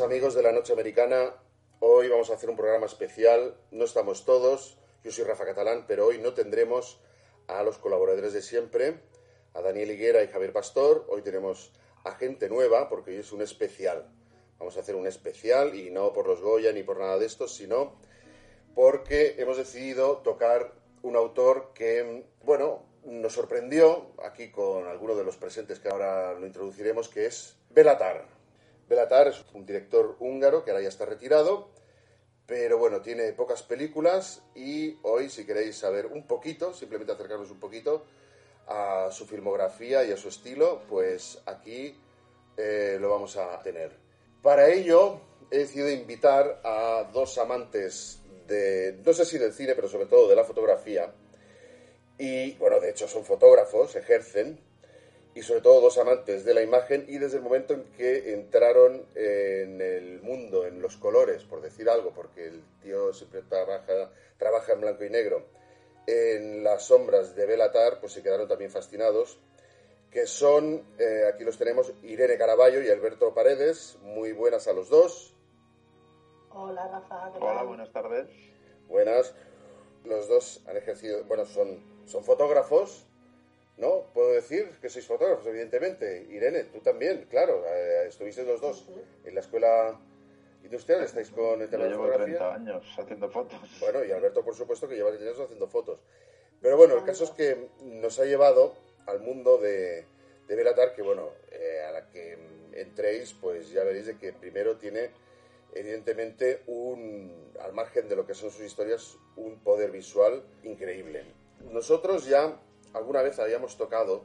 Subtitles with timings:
[0.00, 1.34] Amigos de la Noche Americana.
[1.78, 3.56] Hoy vamos a hacer un programa especial.
[3.70, 4.76] No estamos todos.
[5.04, 7.00] Yo soy Rafa Catalán, pero hoy no tendremos
[7.46, 9.00] a los colaboradores de siempre,
[9.52, 11.04] a Daniel Higuera y Javier Pastor.
[11.08, 11.70] Hoy tenemos
[12.02, 14.08] a gente nueva porque hoy es un especial.
[14.58, 17.46] Vamos a hacer un especial y no por los Goya ni por nada de esto,
[17.46, 17.94] sino
[18.74, 25.36] porque hemos decidido tocar un autor que, bueno, nos sorprendió aquí con alguno de los
[25.36, 28.33] presentes que ahora lo introduciremos, que es Belatar.
[28.88, 31.70] Belatar es un director húngaro que ahora ya está retirado,
[32.46, 37.60] pero bueno, tiene pocas películas y hoy, si queréis saber un poquito, simplemente acercarnos un
[37.60, 38.04] poquito
[38.66, 41.98] a su filmografía y a su estilo, pues aquí
[42.56, 43.92] eh, lo vamos a tener.
[44.42, 49.88] Para ello, he decidido invitar a dos amantes de, no sé si del cine, pero
[49.88, 51.14] sobre todo de la fotografía,
[52.18, 54.60] y bueno, de hecho son fotógrafos, ejercen,
[55.34, 59.04] y sobre todo dos amantes de la imagen y desde el momento en que entraron
[59.14, 64.72] en el mundo, en los colores, por decir algo, porque el tío siempre trabaja, trabaja
[64.72, 65.44] en blanco y negro,
[66.06, 69.38] en las sombras de Belatar, pues se quedaron también fascinados,
[70.10, 74.88] que son, eh, aquí los tenemos, Irene Caraballo y Alberto Paredes, muy buenas a los
[74.88, 75.34] dos.
[76.50, 77.32] Hola Rafa.
[77.40, 78.28] Hola, buenas tardes.
[78.86, 79.34] Buenas.
[80.04, 83.08] Los dos han ejercido, bueno, son, son fotógrafos,
[83.76, 84.06] ¿no?
[84.12, 86.26] Puedo decir que sois fotógrafos, evidentemente.
[86.30, 87.64] Irene, tú también, claro.
[87.66, 88.88] Eh, estuviste los dos
[89.24, 89.98] en la escuela
[90.62, 92.38] industrial, estáis con el tema Yo de llevo fotografía.
[92.38, 93.60] 30 años haciendo fotos.
[93.80, 96.00] Bueno, y Alberto, por supuesto, que lleva 10 años haciendo fotos.
[96.60, 98.74] Pero bueno, el caso es que nos ha llevado
[99.06, 100.06] al mundo de,
[100.48, 102.38] de Belatar, que bueno, eh, a la que
[102.72, 105.10] entréis, pues ya veréis de que primero tiene,
[105.74, 111.24] evidentemente, un, al margen de lo que son sus historias, un poder visual increíble.
[111.70, 112.58] Nosotros ya
[112.94, 114.24] alguna vez habíamos tocado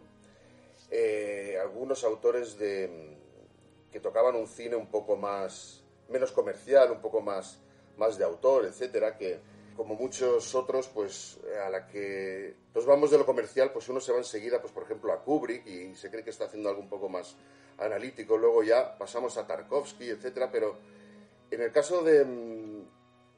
[0.92, 3.18] eh, algunos autores de,
[3.92, 7.60] que tocaban un cine un poco más, menos comercial, un poco más,
[7.98, 9.40] más de autor, etcétera, que
[9.76, 14.12] como muchos otros, pues a la que nos vamos de lo comercial, pues uno se
[14.12, 16.90] va enseguida, pues por ejemplo, a Kubrick y se cree que está haciendo algo un
[16.90, 17.36] poco más
[17.78, 20.78] analítico, luego ya pasamos a Tarkovsky, etcétera, pero
[21.50, 22.26] en el caso de,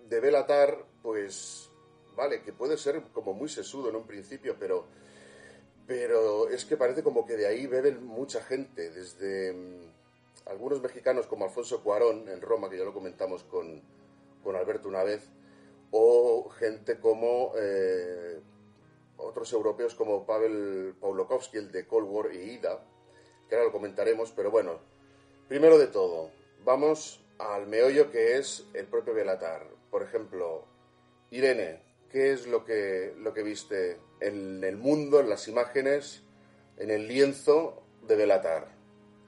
[0.08, 1.70] de Belatar, pues
[2.16, 4.88] vale, que puede ser como muy sesudo en un principio, pero
[5.92, 11.28] pero es que parece como que de ahí beben mucha gente, desde mm, algunos mexicanos
[11.28, 13.82] como Alfonso Cuarón en Roma, que ya lo comentamos con,
[14.42, 15.28] con Alberto una vez,
[15.92, 18.40] o gente como eh,
[19.18, 22.80] otros europeos como Pavel Pawlowski, el de Cold War y Ida,
[23.50, 24.80] que ahora lo comentaremos, pero bueno,
[25.50, 26.30] primero de todo,
[26.64, 29.68] vamos al meollo que es el propio Belatar.
[29.90, 30.64] Por ejemplo,
[31.32, 36.24] Irene, ¿qué es lo que, lo que viste en el mundo, en las imágenes,
[36.78, 38.68] en el lienzo de Belatar?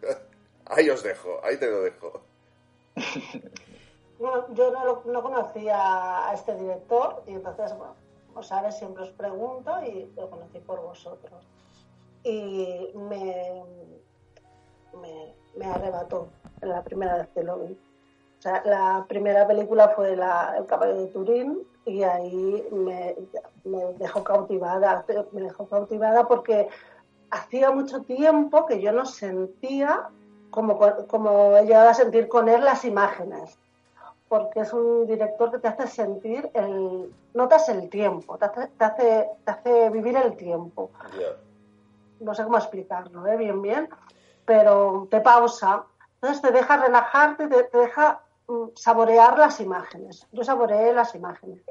[0.66, 2.22] Ahí os dejo, ahí te lo dejo.
[4.20, 4.72] Bueno, yo
[5.06, 7.96] no, conocía a este director y entonces, bueno,
[8.28, 11.46] como sabes, siempre os pregunto y lo conocí por vosotros.
[12.24, 13.66] Y me,
[15.02, 16.30] me, me arrebató
[16.62, 17.74] la primera vez que lo vi.
[17.74, 23.16] O sea, la primera película fue la, El caballo de Turín y ahí me,
[23.64, 25.06] me dejó cautivada.
[25.32, 26.70] Me dejó cautivada porque
[27.30, 30.10] hacía mucho tiempo que yo no sentía
[30.52, 33.58] como, como he llegado a sentir con él las imágenes
[34.30, 38.86] porque es un director que te hace sentir el notas el tiempo te hace, te
[38.86, 40.92] hace, te hace vivir el tiempo
[42.20, 43.36] no sé cómo explicarlo ¿eh?
[43.36, 43.90] bien bien
[44.46, 48.22] pero te pausa entonces te deja relajarte te, te deja
[48.76, 51.62] saborear las imágenes yo saboreé las imágenes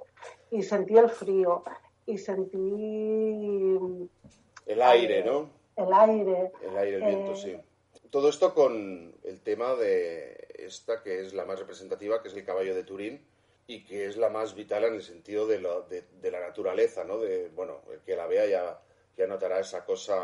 [0.50, 1.64] y sentí el frío
[2.06, 4.08] y sentí mm,
[4.66, 5.50] El aire, ¿no?
[5.76, 7.56] el aire El aire, el viento, Eh, sí.
[8.10, 12.44] Todo esto con el tema de esta que es la más representativa, que es el
[12.44, 13.24] caballo de Turín,
[13.66, 15.58] y que es la más vital en el sentido de,
[16.20, 17.18] de, la naturaleza, ¿no?
[17.18, 18.80] De, bueno, el que la vea ya,
[19.16, 20.22] ya notará esa cosa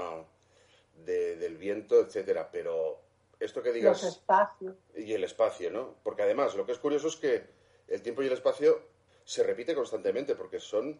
[0.96, 3.00] del viento, etcétera, pero
[3.40, 4.02] esto que digas...
[4.02, 4.76] Los espacios.
[4.96, 5.96] Y el espacio, ¿no?
[6.02, 7.46] Porque además, lo que es curioso es que
[7.88, 8.80] el tiempo y el espacio
[9.24, 10.98] se repite constantemente, porque son,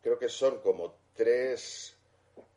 [0.00, 1.96] creo que son como tres,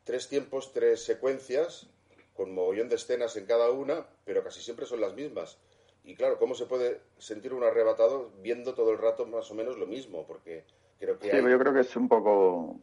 [0.03, 1.89] tres tiempos, tres secuencias,
[2.35, 5.57] con mogollón de escenas en cada una, pero casi siempre son las mismas.
[6.03, 9.77] Y claro, ¿cómo se puede sentir un arrebatado viendo todo el rato más o menos
[9.77, 10.25] lo mismo?
[10.25, 10.63] Porque
[10.99, 11.31] creo que...
[11.31, 12.79] Sí, yo creo que es un poco...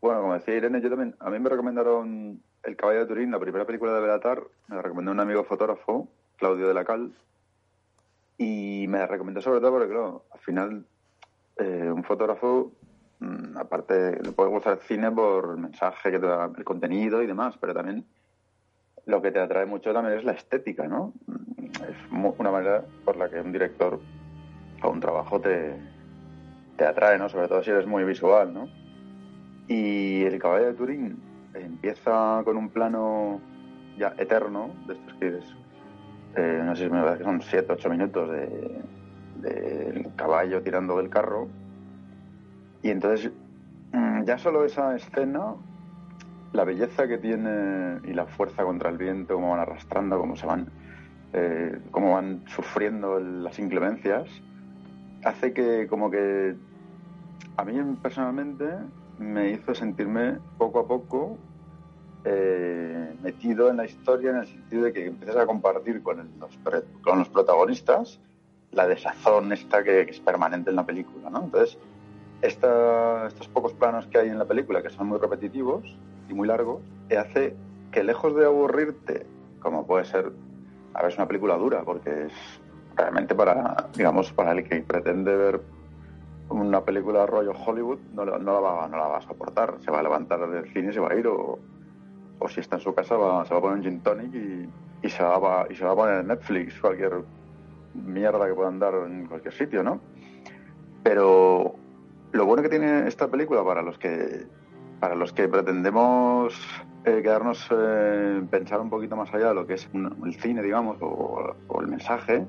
[0.00, 1.16] Bueno, como decía Irene, yo también...
[1.20, 4.82] A mí me recomendaron El caballo de Turín, la primera película de Belatar, me la
[4.82, 7.12] recomendó un amigo fotógrafo, Claudio de la Cal,
[8.38, 10.84] y me la recomendó sobre todo porque, claro, al final
[11.58, 12.72] eh, un fotógrafo,
[13.20, 17.22] mm, aparte, le puede gustar el cine por el mensaje que te da, el contenido
[17.22, 18.04] y demás, pero también
[19.04, 21.12] lo que te atrae mucho también es la estética, ¿no?
[21.28, 24.00] es una manera por la que un director
[24.82, 25.78] o un trabajo te,
[26.76, 27.28] te atrae, ¿no?
[27.28, 28.68] Sobre todo si eres muy visual, ¿no?
[29.68, 31.25] Y el caballo de Turín
[31.60, 33.40] empieza con un plano
[33.98, 35.40] ya eterno, de estos que
[36.36, 38.82] eh, no sé si me parece que son 7, 8 minutos de,
[39.36, 41.48] del caballo tirando del carro.
[42.82, 43.32] Y entonces,
[43.92, 45.54] mm, ya solo esa escena,
[46.52, 50.46] la belleza que tiene y la fuerza contra el viento, cómo van arrastrando, cómo se
[50.46, 50.68] van
[51.32, 54.26] eh, cómo van sufriendo las inclemencias,
[55.24, 56.56] hace que como que
[57.56, 58.64] a mí personalmente
[59.18, 61.36] me hizo sentirme poco a poco
[62.28, 66.58] eh, metido en la historia en el sentido de que empiezas a compartir con, los,
[67.02, 68.18] con los protagonistas
[68.72, 71.44] la desazón esta que, es permanente en la película, ¿no?
[71.44, 71.78] Entonces,
[72.42, 75.84] estos pocos planos que hay en la película, que son muy repetitivos
[76.28, 76.82] y muy largos,
[77.16, 77.54] hace
[77.92, 79.24] que lejos de aburrirte,
[79.60, 80.32] como puede ser
[80.94, 82.32] a ver, es una película dura porque es
[82.96, 85.60] realmente para, digamos, para el que pretende ver
[86.48, 89.76] una película rollo Hollywood no, no, la va, no la va a soportar.
[89.80, 91.58] Se va a levantar del cine y se va a ir o,
[92.38, 94.68] o si está en su casa va, se va a poner un gin tonic y,
[95.02, 97.22] y, se va, y se va a poner Netflix, cualquier
[97.94, 100.00] mierda que puedan dar en cualquier sitio, ¿no?
[101.02, 101.74] Pero
[102.32, 104.46] lo bueno que tiene esta película para los que
[105.00, 106.54] para los que pretendemos
[107.04, 110.96] eh, quedarnos, eh, pensar un poquito más allá de lo que es el cine, digamos,
[111.00, 112.46] o, el mensaje,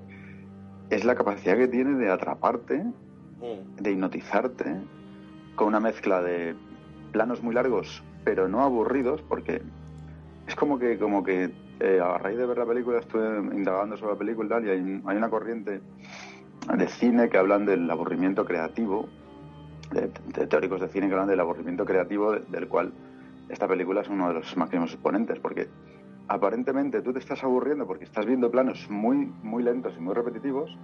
[0.89, 3.81] es la capacidad que tiene de atraparte, mm.
[3.81, 4.77] de hipnotizarte,
[5.55, 6.55] con una mezcla de
[7.11, 9.61] planos muy largos, pero no aburridos, porque
[10.45, 14.11] es como que, como que eh, a raíz de ver la película estuve indagando sobre
[14.11, 15.79] la película y hay, una corriente
[16.75, 19.07] de cine que hablan del aburrimiento creativo
[19.93, 20.09] de,
[20.45, 22.91] teóricos de cine que hablan del aburrimiento creativo, del cual
[23.47, 25.69] esta película es uno de los máximos exponentes, porque
[26.27, 30.77] aparentemente tú te estás aburriendo porque estás viendo planos muy, muy lentos y muy repetitivos,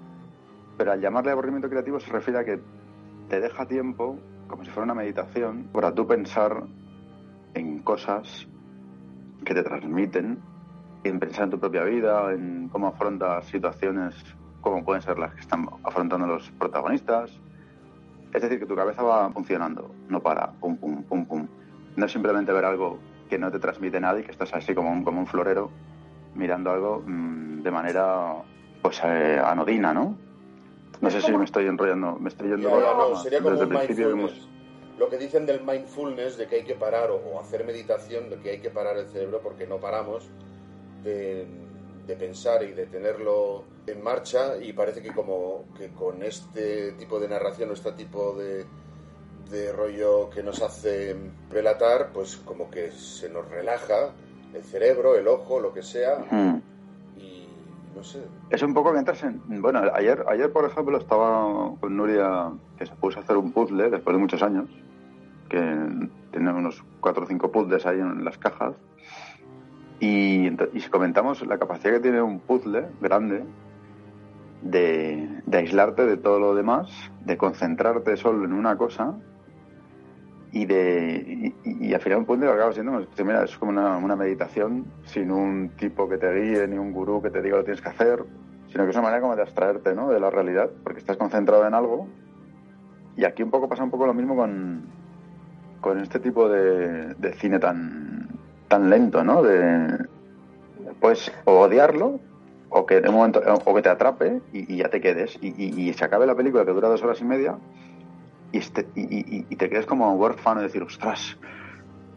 [0.77, 2.61] pero al llamarle aburrimiento creativo se refiere a que
[3.27, 4.17] te deja tiempo,
[4.47, 6.63] como si fuera una meditación, para tú pensar
[7.53, 8.47] en cosas
[9.45, 10.39] que te transmiten,
[11.03, 14.15] en pensar en tu propia vida, en cómo afrontas situaciones
[14.61, 17.31] como pueden ser las que están afrontando los protagonistas,
[18.33, 21.47] es decir, que tu cabeza va funcionando, no para, pum, pum, pum, pum.
[21.95, 22.97] No es simplemente ver algo
[23.29, 25.69] que no te transmite nada y que estás así como un, como un florero
[26.33, 28.35] mirando algo mm, de manera
[28.81, 30.17] pues eh, anodina, ¿no?
[31.01, 34.48] No sé si me estoy enrollando, me estoy yendo no, sería como un mindfulness.
[34.97, 38.51] Lo que dicen del mindfulness, de que hay que parar o hacer meditación, de que
[38.51, 40.29] hay que parar el cerebro porque no paramos,
[41.03, 47.19] de pensar y de tenerlo en marcha y parece que como que con este tipo
[47.19, 48.65] de narración o este tipo de,
[49.50, 51.15] de rollo que nos hace
[51.50, 54.13] relatar, pues como que se nos relaja
[54.53, 56.25] el cerebro, el ojo, lo que sea.
[57.93, 58.23] Y no sé.
[58.50, 59.41] Es un poco que entras en.
[59.62, 63.89] Bueno, ayer, ayer por ejemplo, estaba con Nuria que se puso a hacer un puzzle
[63.89, 64.69] después de muchos años,
[65.50, 65.59] que
[66.31, 68.75] tiene unos cuatro o cinco puzzles ahí en las cajas.
[70.00, 70.50] Y,
[70.91, 73.45] comentamos la capacidad que tiene un puzzle grande
[74.62, 76.89] de, aislarte de todo lo demás,
[77.23, 79.15] de concentrarte solo en una cosa
[80.53, 85.31] y de y, al final un puzzle acaba siendo mira, es como una, meditación sin
[85.31, 88.24] un tipo que te guíe ni un gurú que te diga lo tienes que hacer
[88.69, 90.10] sino que es una manera como de abstraerte ¿no?
[90.10, 92.07] de la realidad porque estás concentrado en algo
[93.17, 94.83] y aquí un poco pasa un poco lo mismo con,
[95.81, 98.13] con este tipo de cine tan
[98.74, 99.43] tan lento, ¿no?
[99.43, 100.00] De,
[101.00, 102.19] pues odiarlo
[102.69, 106.25] o que de momento o que te atrape y, ya te quedes y, se acabe
[106.25, 107.55] la película que dura dos horas y media
[108.53, 111.36] y, este, y, te quedes como huérfano y decir, ostras,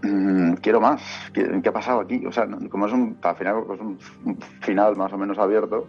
[0.03, 1.03] mm, quiero más,
[1.33, 2.25] ¿Qué, ha pasado aquí?
[2.27, 3.99] O sea, como es un, al final es un
[4.61, 5.87] final más o menos abierto,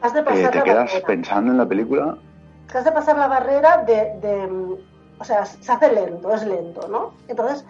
[0.00, 1.06] Has de pasar eh, te la quedas barrera.
[1.08, 2.16] pensando en la película.
[2.72, 4.78] has de pasar la barrera de, de-
[5.18, 7.14] o sea, se hace lento, es lento, ¿no?
[7.26, 7.66] Entonces,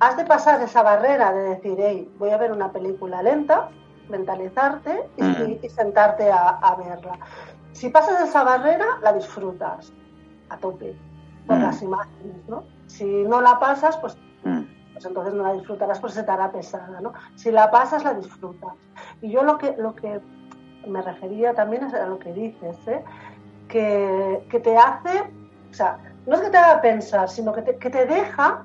[0.00, 3.70] has de pasar esa barrera de decir, hey, voy a ver una película lenta,
[4.10, 5.42] mentalizarte y, Mm.
[5.48, 7.18] y- y sentarte a, a verla.
[7.72, 9.90] Si pasas esa barrera, la disfrutas
[10.50, 10.94] a tope,
[11.46, 11.62] por Mm.
[11.62, 12.64] las imágenes, ¿no?
[12.86, 14.60] Si no la pasas, pues Mm,
[14.92, 17.12] pues entonces no la disfrutarás, pues se te hará pesada, ¿no?
[17.34, 18.74] Si la pasas, la disfrutas.
[19.22, 20.20] Y yo lo que, lo que
[20.86, 23.02] me refería también es a lo que dices, ¿eh?
[23.68, 25.22] que, que te hace,
[25.70, 28.62] o sea, no es que te haga pensar, sino que te, que te deja,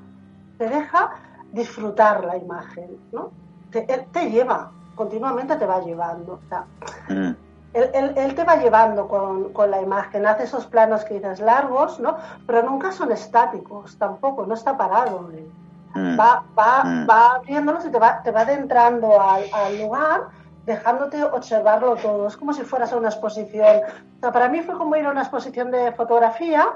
[0.57, 1.11] te deja
[1.53, 3.31] disfrutar la imagen, ¿no?
[3.71, 6.33] Te, te lleva, continuamente te va llevando.
[6.33, 6.65] O sea,
[7.07, 7.35] mm,
[7.73, 11.39] él, él- él te va llevando con, con la imagen, hace esos planos que dices
[11.39, 12.17] largos, ¿no?
[12.47, 15.29] Pero nunca son estáticos, tampoco, no está parado.
[15.33, 15.47] ¿eh?
[15.95, 16.19] mm.
[16.19, 17.07] Va, va, Mm.
[17.09, 20.21] va abriéndolos y te va, te va adentrando al, al lugar,
[20.65, 22.27] dejándote observarlo todo.
[22.27, 23.81] Es como si fueras a una exposición.
[24.17, 26.67] O sea, para mí fue como ir a una exposición de fotografía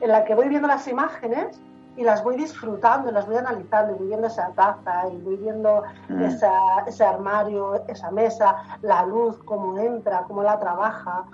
[0.00, 1.60] en la que voy viendo las imágenes
[1.96, 5.82] y las voy disfrutando, las voy analizando, y voy viendo esa taza, y voy viendo
[6.08, 6.22] Mm.
[6.24, 6.52] esa,
[6.86, 11.26] ese armario, esa mesa, la luz, cómo entra, cómo la trabaja.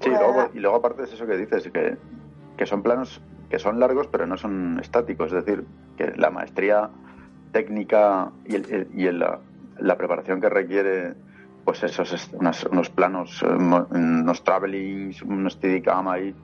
[0.00, 1.98] Sí, y Eh, luego, y luego aparte es eso que dices, que,
[2.56, 6.90] que son planos que son largos pero no son estáticos, es decir, que la maestría
[7.52, 9.40] técnica y, el- y el- la,
[9.76, 11.16] la preparación que requiere
[11.64, 16.34] pues esos unas- unos planos, eh, unos travelings, unos steadicam ahí,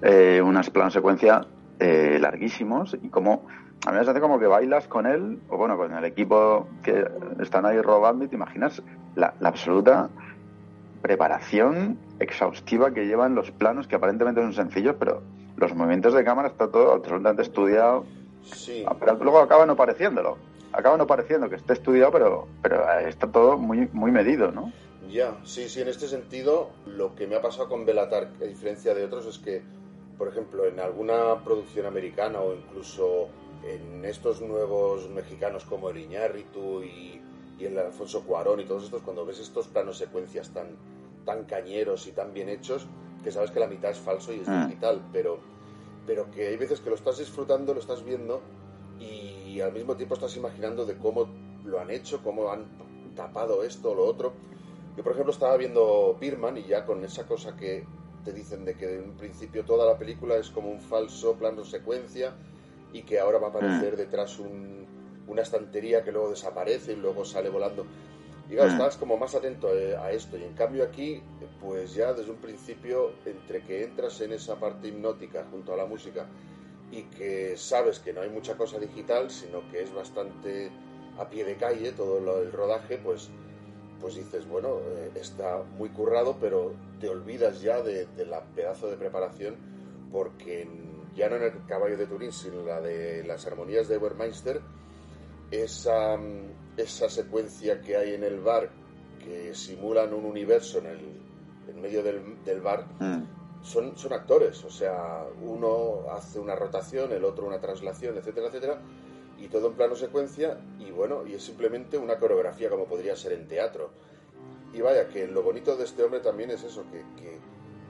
[0.00, 1.46] eh, unas planos secuencia
[1.80, 3.46] eh, larguísimos y como
[3.86, 7.04] a mí me hace como que bailas con él o bueno con el equipo que
[7.40, 8.82] están ahí robando y te imaginas
[9.14, 10.08] la, la absoluta
[11.02, 15.22] preparación exhaustiva que llevan los planos, que aparentemente son sencillos, pero
[15.56, 18.04] los movimientos de cámara está todo absolutamente estudiado.
[18.42, 20.38] Sí, Ah, Pero luego acaba no pareciéndolo.
[20.72, 24.72] Acaba no pareciendo que esté estudiado, pero, pero está todo muy, muy medido, ¿no?
[25.10, 28.92] ya, sí, sí, en este sentido, lo que me ha pasado con Belatar, a diferencia
[28.92, 29.62] de otros, es que,
[30.18, 33.28] por ejemplo, en alguna producción americana o incluso
[33.64, 37.20] en estos nuevos mexicanos como el Iñárritu y,
[37.58, 40.76] y el Alfonso Cuarón y todos estos, cuando ves estos planos secuencias tan,
[41.24, 42.86] tan cañeros y tan bien hechos,
[43.24, 44.68] que sabes que la mitad es falso y es Mm.
[44.68, 45.38] digital, pero,
[46.06, 48.40] pero que hay veces que lo estás disfrutando, lo estás viendo
[49.00, 51.28] y al mismo tiempo estás imaginando de cómo
[51.64, 52.64] lo han hecho, cómo han
[53.14, 54.32] tapado esto o lo otro.
[54.96, 57.84] Yo, por ejemplo, estaba viendo Birman y ya con esa cosa que
[58.26, 62.28] te dicen de que en principio toda la película es como un falso plano secuencia
[62.92, 64.86] y que ahora va a aparecer detrás un-
[65.28, 67.86] una estantería que luego desaparece y luego sale volando.
[68.48, 68.72] Y claro, Mm.
[68.74, 70.36] estás como más atento eh, a esto.
[70.38, 71.22] Y en cambio aquí,
[71.60, 75.86] pues ya desde un principio, entre que entras en esa parte hipnótica junto a la
[75.86, 76.28] música
[76.90, 80.70] y que sabes que no hay mucha cosa digital, sino que es bastante
[81.18, 83.30] a pie de calle todo el rodaje, pues,
[84.00, 88.88] pues dices, bueno, eh, está muy currado, pero te olvidas ya de, de la pedazo
[88.88, 89.56] de preparación,
[90.12, 90.68] porque
[91.14, 94.60] ya no en el caballo de Turín, sino la de las armonías de Wermeister,
[95.50, 96.18] esa,
[96.76, 98.70] esa secuencia que hay en el bar,
[99.24, 101.00] que simulan un universo en, el,
[101.68, 103.24] en medio del, del bar, Mm.
[103.62, 108.80] son, son actores, o sea, uno hace una rotación, el otro una traslación, etcétera, etcétera,
[109.38, 113.32] y todo en plano secuencia, y bueno, y es simplemente una coreografía como podría ser
[113.32, 113.90] en teatro.
[114.72, 117.38] Y vaya, que lo bonito de este hombre también es eso, que, que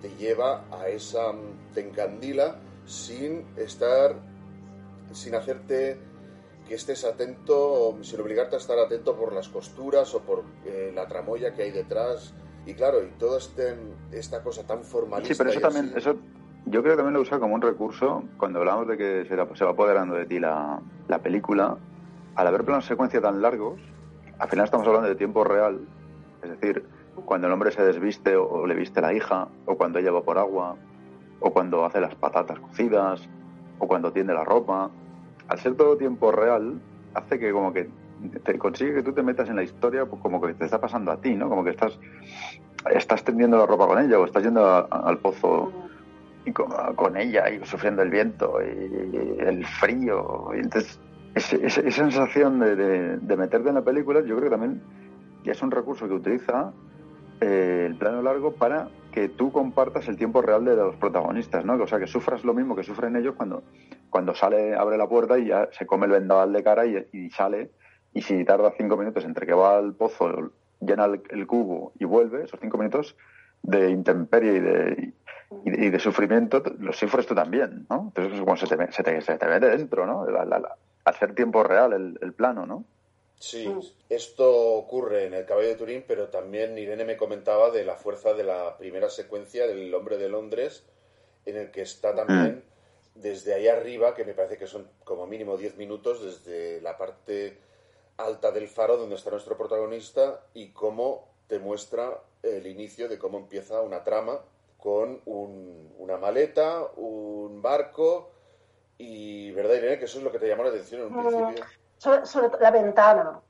[0.02, 4.16] te lleva a esa, mm, te encandila sin estar,
[5.12, 5.98] sin hacerte
[6.68, 11.06] que estés atento, sin obligarte a estar atento por las costuras o por eh, la
[11.06, 12.34] tramoya que hay detrás.
[12.66, 13.76] Y claro, y toda este,
[14.10, 15.32] esta cosa tan formalista.
[15.34, 16.16] Sí, pero eso también, así- eso
[16.66, 19.70] yo creo que también lo usa como un recurso cuando hablamos de que se, va
[19.70, 21.76] apoderando de ti la, la película.
[22.34, 23.80] Al haber planos secuencia tan largos,
[24.38, 25.80] al final estamos hablando de tiempo real.
[26.42, 26.84] Es decir,
[27.24, 30.38] cuando el hombre se desviste o, le viste la hija, o cuando ella va por
[30.38, 30.76] agua,
[31.40, 33.28] o cuando hace las patatas cocidas,
[33.78, 34.90] o cuando tiende la ropa.
[35.48, 36.80] Al ser todo tiempo real,
[37.14, 37.88] hace que como que
[38.44, 41.12] te consigue que tú te metas en la historia pues como que te está pasando
[41.12, 41.48] a ti, ¿no?
[41.48, 41.98] Como que estás
[42.90, 45.72] estás tendiendo la ropa con ella o estás yendo al pozo
[46.46, 50.48] y con, ella y sufriendo el viento y el frío.
[50.54, 50.98] Y entonces,
[51.34, 52.76] esa sensación de,
[53.18, 54.80] de- meterte en la película, yo creo que también
[55.44, 56.72] es un recurso que utiliza
[57.40, 61.74] eh, el plano largo para que tú compartas el tiempo real de los protagonistas, ¿no?
[61.74, 63.62] O sea, que sufras lo mismo que sufren ellos cuando,
[64.10, 67.30] cuando sale, abre la puerta y ya se come el vendaval de cara y, y
[67.30, 67.70] sale.
[68.12, 72.04] Y si tarda cinco minutos entre que va al pozo, llena el, el cubo y
[72.04, 73.16] vuelve, esos cinco minutos
[73.62, 75.12] de intemperie y de,
[75.64, 78.04] y de, y de sufrimiento, los sufres tú también, ¿no?
[78.08, 80.28] Entonces es como se te, se te, se te mete dentro, ¿no?
[80.28, 82.84] La- la- la- ser tiempo real el, el plano, ¿no?
[83.38, 83.80] Sí, Mm.
[84.08, 88.32] esto ocurre en El caballo de Turín, pero también Irene me comentaba de la fuerza
[88.34, 90.84] de la primera secuencia del Hombre de Londres,
[91.44, 92.64] en el que está también
[93.14, 97.58] desde ahí arriba, que me parece que son como mínimo 10 minutos, desde la parte
[98.16, 103.38] alta del faro donde está nuestro protagonista y cómo te muestra el inicio de cómo
[103.38, 104.40] empieza una trama
[104.76, 108.30] con un- una maleta, un barco
[108.98, 109.98] y, ¿verdad, Irene?
[109.98, 111.20] Que eso es lo que te llamó la atención en un Mm.
[111.28, 111.64] principio.
[111.98, 113.40] Sobre, sobre la ventana.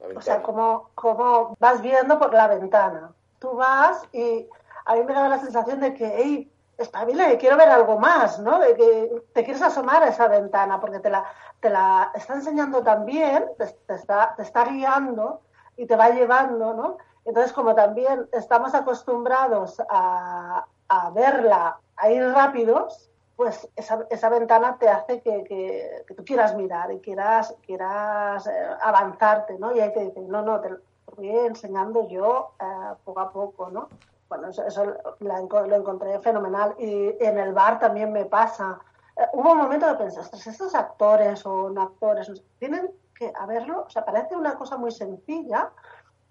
[0.00, 3.12] La O sea, como, como vas viendo por la ventana.
[3.38, 4.48] Tú vas y
[4.86, 8.38] a mí me da la sensación de que, hey, espabila, que quiero ver algo más,
[8.38, 8.58] ¿no?
[8.58, 11.24] De que te quieres asomar a esa ventana porque te la,
[11.60, 15.42] te la está enseñando también, te, te está, te está guiando
[15.76, 16.96] y te va llevando, ¿no?
[17.24, 24.76] Entonces, como también estamos acostumbrados a, a verla, a ir rápidos, pues esa, esa ventana
[24.78, 29.74] te hace que, que- que tú quieras mirar y quieras, quieras eh, avanzarte, ¿no?
[29.74, 30.70] Y ahí te dicen, no, no, te
[31.16, 32.64] voy enseñando yo eh,
[33.04, 33.88] poco a poco, ¿no?
[34.28, 34.84] Bueno, eso, eso
[35.20, 36.74] lo encontré fenomenal.
[36.78, 38.78] Y en el bar también me pasa.
[39.16, 43.90] Eh, hubo un momento pensé, "Ostras, estos actores o no actores tienen que haberlo, o
[43.90, 45.70] sea, parece una cosa muy sencilla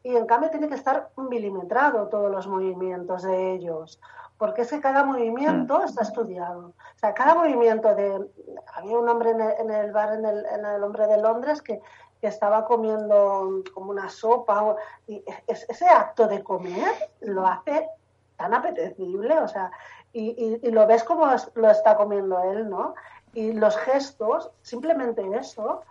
[0.03, 4.00] y en cambio tiene que estar milimetrado todos los movimientos de ellos
[4.38, 6.68] porque es que cada movimiento está estudiado.
[6.70, 8.25] O sea, cada movimiento de...
[8.74, 11.62] Había un hombre en el, en el bar, en el, en el Hombre de Londres,
[11.62, 11.82] que,
[12.22, 14.77] que estaba comiendo como una sopa,
[15.08, 16.89] y es- ese acto de comer
[17.20, 17.89] lo hace
[18.38, 19.72] tan apetecible, o sea,
[20.13, 20.29] y,
[20.63, 21.25] y- y lo ves como
[21.56, 22.96] lo está comiendo él, ¿no?
[23.34, 25.82] Y los gestos, simplemente eso,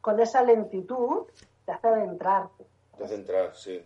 [0.00, 1.26] con esa lentitud,
[1.64, 2.66] te hace adentrarte.
[2.96, 3.84] Te hace entrar, sí.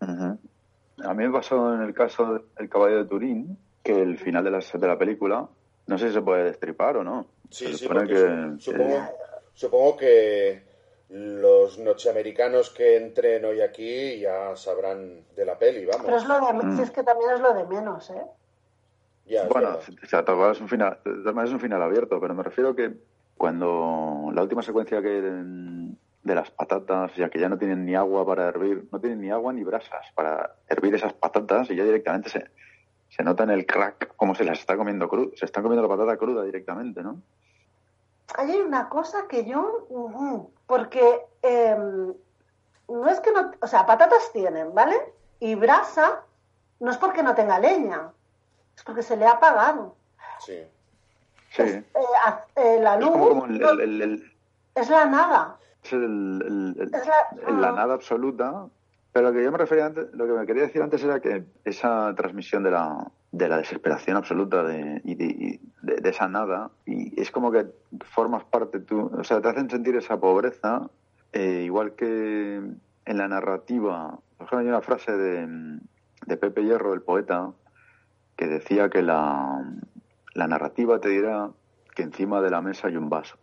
[0.00, 4.50] A mí me pasó en el caso del caballo de Turín que el final de
[4.50, 5.48] la, de la película,
[5.86, 7.26] no sé si se puede destripar o no.
[7.50, 8.14] Sí, Se sí, que-
[8.58, 8.98] su- supongo,
[9.54, 10.62] supongo que
[11.08, 16.04] los norteamericanos que entren hoy aquí ya sabrán de la peli, vamos.
[16.04, 16.76] Pero es lo de, Mm.
[16.76, 18.22] si es que también es lo de menos, ¿eh?
[19.24, 19.84] Ya, Bueno, verdad.
[20.02, 22.92] o sea, tal cual es un final, es un final abierto, pero me refiero que
[23.36, 25.69] cuando la última secuencia que en-
[26.30, 29.30] de las patatas, ya que ya no tienen ni agua para hervir, no tienen ni
[29.30, 32.50] agua ni brasas para hervir esas patatas y ya directamente se,
[33.08, 35.94] se nota en el crack como se las está comiendo cruda, se están comiendo la
[35.94, 37.20] patata cruda directamente, ¿no?
[38.36, 39.86] Ahí hay una cosa que yo,
[40.66, 42.14] porque em,
[42.88, 44.94] no es que no, o sea, patatas tienen, ¿vale?
[45.40, 46.22] Y brasa
[46.78, 48.12] no es porque no tenga leña,
[48.76, 49.96] es porque se le ha apagado.
[50.38, 50.62] Sí.
[51.50, 51.62] Sí.
[51.62, 51.84] Es, eh,
[52.54, 54.32] eh, la Es luz como, como el- no- el- el- el-
[54.76, 55.56] es la nada.
[55.82, 57.06] Es el- el- el- Es
[57.60, 58.66] la, ah, nada absoluta.
[59.12, 61.44] Pero lo que yo me refería antes, lo que me quería decir antes era que
[61.64, 66.28] esa transmisión de la, de la desesperación absoluta de, y de, y de- de esa
[66.28, 67.66] nada, y es como que
[68.04, 70.88] formas parte tú, o sea, te hacen sentir esa pobreza,
[71.32, 72.56] eh, igual que
[73.04, 74.16] en la narrativa.
[74.36, 75.78] Por ejemplo, hay una frase de,
[76.26, 77.50] de Pepe Hierro, el poeta,
[78.36, 79.60] que decía que la,
[80.34, 81.50] la narrativa te dirá
[81.96, 83.36] que encima de la mesa hay un vaso,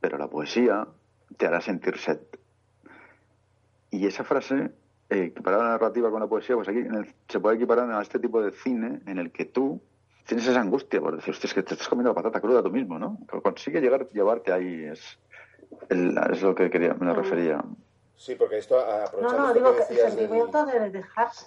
[0.00, 0.86] pero la poesía
[1.36, 2.18] te hará sentir sed.
[3.90, 4.70] Y esa frase,
[5.10, 8.02] eh, equiparar la narrativa con la poesía, pues aquí en el- se puede equiparar a
[8.02, 9.82] este tipo de cine en el que tú
[10.26, 12.98] tienes esa angustia por decir, es que te estás comiendo la patata cruda tú mismo,
[12.98, 13.18] ¿no?
[13.42, 15.18] Consigue llegar, llevarte ahí, es,
[15.88, 17.16] el- es lo que quería, me lo Mm.
[17.16, 17.64] refería.
[18.14, 21.46] Sí, porque esto, no, aprovechando no, esto digo que que el del- sentimiento de dejarse.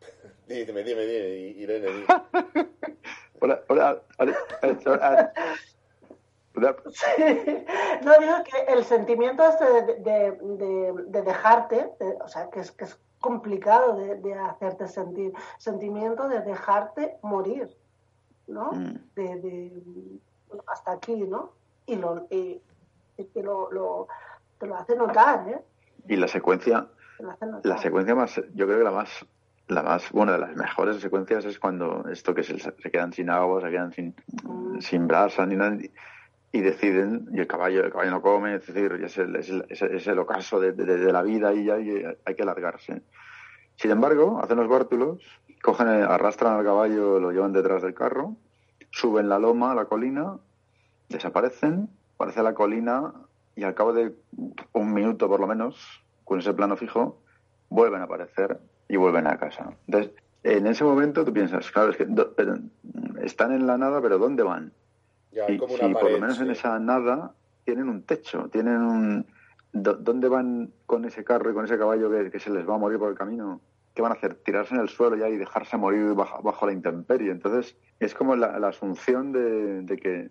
[0.46, 2.04] Dime, dime, dime, Irene, di.
[3.40, 4.32] Hola, hola, hola,
[4.62, 5.32] eh, hola, hola.
[6.90, 7.64] Sí.
[8.04, 12.60] No, digo que el sentimiento este de, de- de- de dejarte, de- o sea, que
[12.60, 17.68] es, que es complicado de, hacerte sentir, sentimiento de dejarte morir,
[18.48, 18.72] ¿no?
[18.72, 18.94] Mm.
[19.14, 19.72] De,
[20.66, 21.52] hasta aquí, ¿no?
[21.86, 22.60] Y, lo, y,
[23.16, 24.08] y te, lo, lo-
[24.58, 25.60] te lo hace notar, ¿eh?
[26.08, 26.88] Y la secuencia,
[27.62, 29.24] la secuencia más, yo creo que la más,
[29.68, 33.30] la más, bueno, de las mejores secuencias es cuando esto que se, se quedan sin
[33.30, 34.80] agua, se quedan sin, Mm.
[34.80, 35.76] sin brasa ni nada,
[36.52, 39.64] y deciden, y el caballo, el caballo no come, es decir, es el, es el,
[39.70, 43.02] es el- ocaso de, de- de la vida y hay, hay que alargarse.
[43.76, 45.18] Sin embargo, hacen los bártulos,
[45.62, 48.36] cogen, eh, arrastran al caballo, lo llevan detrás del carro,
[48.90, 50.36] suben la loma, la colina,
[51.08, 53.12] desaparecen, aparece la colina
[53.56, 54.14] y al cabo de
[54.72, 57.22] un minuto por lo menos, con ese plano fijo,
[57.70, 59.70] vuelven a aparecer y vuelven a casa.
[59.86, 60.12] Entonces,
[60.42, 62.06] en ese momento tú piensas, claro, es que
[63.22, 64.72] están en la nada, pero ¿dónde van?
[65.32, 69.26] Ya si por lo menos en esa nada tienen un techo, tienen un...
[69.72, 72.78] ¿Dónde van con ese carro y con ese caballo que, que se les va a
[72.78, 73.60] morir por el camino?
[73.94, 74.34] ¿Qué van a hacer?
[74.34, 77.30] ¿Tirarse en el suelo ya y dejarse morir bajo, bajo la intemperie?
[77.30, 80.30] Entonces, es como la, la asunción de, de que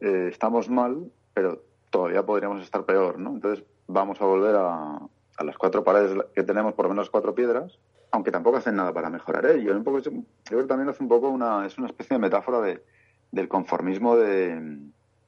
[0.00, 3.30] eh, estamos mal, pero todavía podríamos estar peor, ¿no?
[3.30, 4.98] Entonces, vamos a volver a,
[5.36, 7.78] a las cuatro paredes que tenemos, por lo menos cuatro piedras,
[8.12, 9.76] aunque tampoco hacen nada para mejorar ello.
[9.76, 10.12] Un poco, yo
[10.44, 12.82] creo que también hace un poco una, es una especie de metáfora de,
[13.32, 14.78] del conformismo de,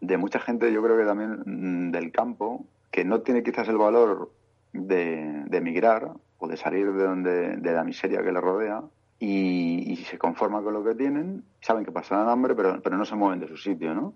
[0.01, 3.79] de mucha gente, yo creo que también mm, del campo, que no tiene quizás el
[3.79, 4.31] valor
[4.73, 8.83] de, de emigrar o de salir de, donde, de la miseria que le rodea
[9.19, 13.17] y, se conforma con lo que tienen, saben que pasarán hambre, pero, pero no se
[13.17, 14.15] mueven de su sitio, ¿no?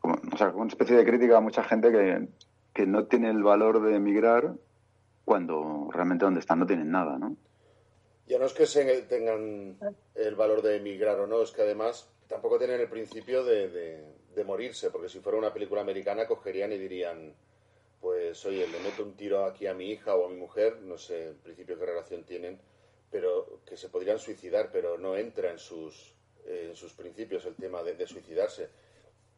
[0.00, 2.28] Como, o sea, una especie de crítica a mucha gente que,
[2.72, 4.54] que no tiene el valor de emigrar
[5.24, 7.36] cuando realmente donde están no tienen nada, ¿no?
[8.26, 9.76] Ya no es que se tengan
[10.14, 13.68] el valor de emigrar o no, es que además tampoco tienen el principio de,
[14.34, 17.34] de, morirse, porque si fuera una película americana cogerían y dirían,
[18.00, 20.96] pues oye, le meto un tiro aquí a mi hija o a mi mujer, no
[20.96, 22.60] sé en principio qué relación tienen,
[23.10, 26.14] pero que se podrían suicidar, pero no entra en sus,
[26.46, 28.68] en sus principios el tema de, suicidarse.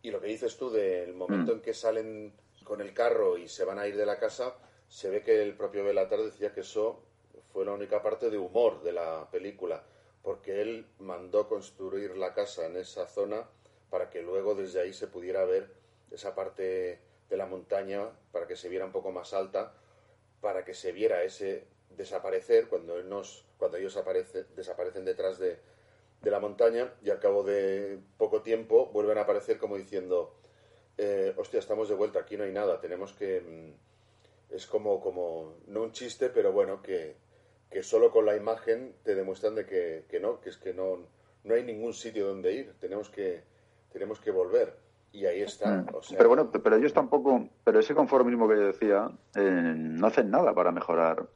[0.02, 1.56] Y lo que dices tú del momento mm.
[1.56, 4.54] en que salen con el carro y se van a ir de la casa,
[4.86, 7.02] se ve que el propio Belatar decía que eso
[7.52, 9.82] fue la única parte de humor de la película,
[10.22, 13.48] porque él mandó construir la casa en esa zona
[13.90, 15.72] para que luego desde ahí se pudiera ver
[16.10, 19.74] esa parte de la montaña, para que se viera un poco más alta,
[20.40, 25.58] para que se viera ese desaparecer cuando, ellos aparece, desaparecen detrás de,
[26.22, 30.34] de, la montaña y al cabo de poco tiempo vuelven a aparecer como diciendo,
[30.98, 33.40] eh, hostia, estamos de vuelta, aquí no hay nada, tenemos que...
[33.40, 37.16] Mm, es como, como, no un chiste, pero bueno, que,
[37.70, 40.98] que solo con la imagen te demuestran de que, que no, que es que no,
[41.44, 43.42] no hay ningún sitio donde ir, tenemos que,
[43.92, 44.76] tenemos que volver.
[45.12, 45.68] Y ahí está.
[45.68, 45.86] Mm.
[46.16, 50.54] pero bueno, pero ellos tampoco, pero ese conformismo que yo decía, eh, no hacen nada
[50.54, 51.26] para mejorar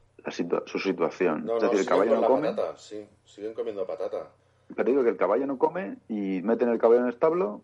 [0.65, 1.45] su situación.
[1.45, 2.49] No, es decir, el caballo no come.
[2.49, 4.29] Patata, sí, siguen comiendo patata.
[4.75, 7.61] Pero digo que el caballo no come y meten el caballo en el establo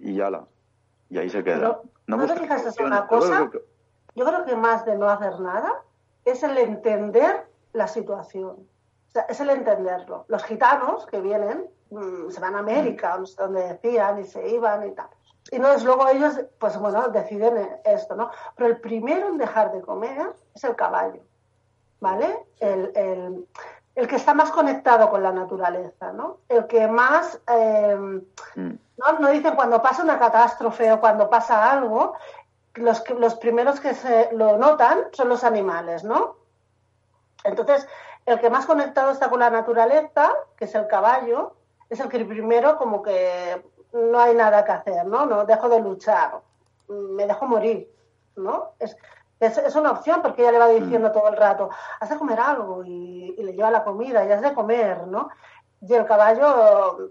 [0.00, 0.46] y la
[1.10, 1.80] Y ahí se queda.
[2.06, 3.50] no, ¿no te fijas en una cosa?
[4.14, 5.82] Yo creo que más de no hacer nada
[6.24, 8.66] es el entender la situación.
[9.08, 10.24] O sea, es el entenderlo.
[10.28, 14.92] Los gitanos que vienen, mm, se van a América, donde decían y se iban y
[14.92, 15.08] tal.
[15.50, 18.30] Y entonces luego ellos, pues bueno, deciden esto, ¿no?
[18.56, 21.20] Pero el primero en dejar de comer es el caballo,
[22.00, 22.46] ¿vale?
[22.60, 23.46] El,
[23.94, 26.38] que está más conectado con la naturaleza, ¿no?
[26.48, 28.78] El que más, eh, mm.
[28.96, 29.18] ¿no?
[29.20, 32.14] no dicen cuando pasa una catástrofe o cuando pasa algo,
[32.74, 36.43] los, los primeros que se lo notan son los animales, ¿no?
[37.44, 37.86] Entonces,
[38.26, 41.54] el que más conectado está con la naturaleza, que es el caballo,
[41.90, 45.26] es el que primero como que no hay nada que hacer, ¿no?
[45.26, 46.40] No dejo de luchar,
[46.88, 47.88] me dejo morir,
[48.36, 48.72] ¿no?
[48.78, 48.96] Es,
[49.40, 51.12] es, una opción porque ella le va diciendo mm.
[51.12, 54.54] todo el rato, has de comer algo y, le lleva la comida y has de
[54.54, 55.28] comer, ¿no?
[55.82, 57.10] Y el caballo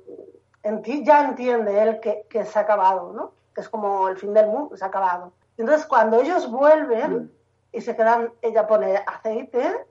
[0.64, 3.34] en ti ya entiende él que, que se ha acabado, ¿no?
[3.54, 5.32] Que es como el fin del mundo, se ha acabado.
[5.58, 7.32] Entonces, cuando ellos vuelven mm.
[7.74, 9.86] y se quedan, ella pone aceite,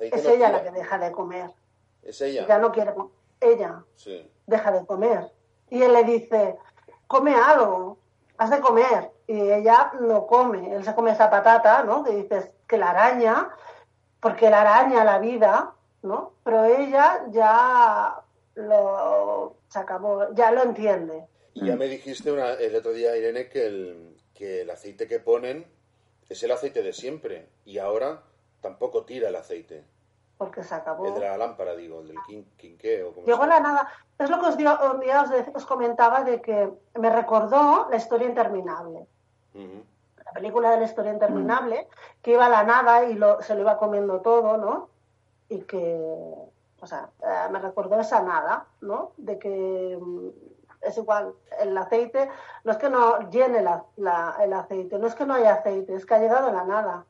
[0.00, 1.50] es ella la que deja de comer.
[2.02, 2.46] Es ella.
[2.46, 2.94] Ya no quiere
[3.40, 3.84] Ella
[4.46, 5.30] deja de comer.
[5.70, 6.56] Y él le dice,
[7.06, 7.98] come algo,
[8.38, 9.10] has de comer.
[9.26, 10.74] Y ella no come.
[10.74, 12.04] Él se come esa patata, ¿no?
[12.04, 13.50] Que dices que la araña,
[14.20, 16.34] porque la araña la vida, ¿no?
[16.44, 18.22] Pero ella ya
[18.54, 21.26] lo se acabó, ya lo entiende.
[21.54, 25.66] Y ya me dijiste el otro día, Irene, que el, que el aceite que ponen
[26.28, 27.48] es el aceite de siempre.
[27.64, 28.22] Y ahora
[28.66, 29.84] tampoco tira el aceite.
[30.36, 31.06] Porque se acabó.
[31.06, 32.18] El de la lámpara, digo, el del
[32.56, 33.88] quinqué o como Llegó la nada.
[34.18, 34.56] Es lo que os,
[35.54, 39.06] os, comentaba de que me recordó la historia interminable.
[39.54, 41.88] La película de la historia interminable,
[42.20, 44.90] que iba a la nada y lo, se lo iba comiendo todo, ¿no?
[45.48, 45.96] Y que,
[46.80, 49.12] o sea, eh, me recordó esa nada, ¿no?
[49.16, 50.28] De que mm,
[50.82, 52.28] es igual, el aceite,
[52.64, 56.04] no es que no llene la, el aceite, no es que no haya aceite, es
[56.04, 57.06] que ha llegado a la nada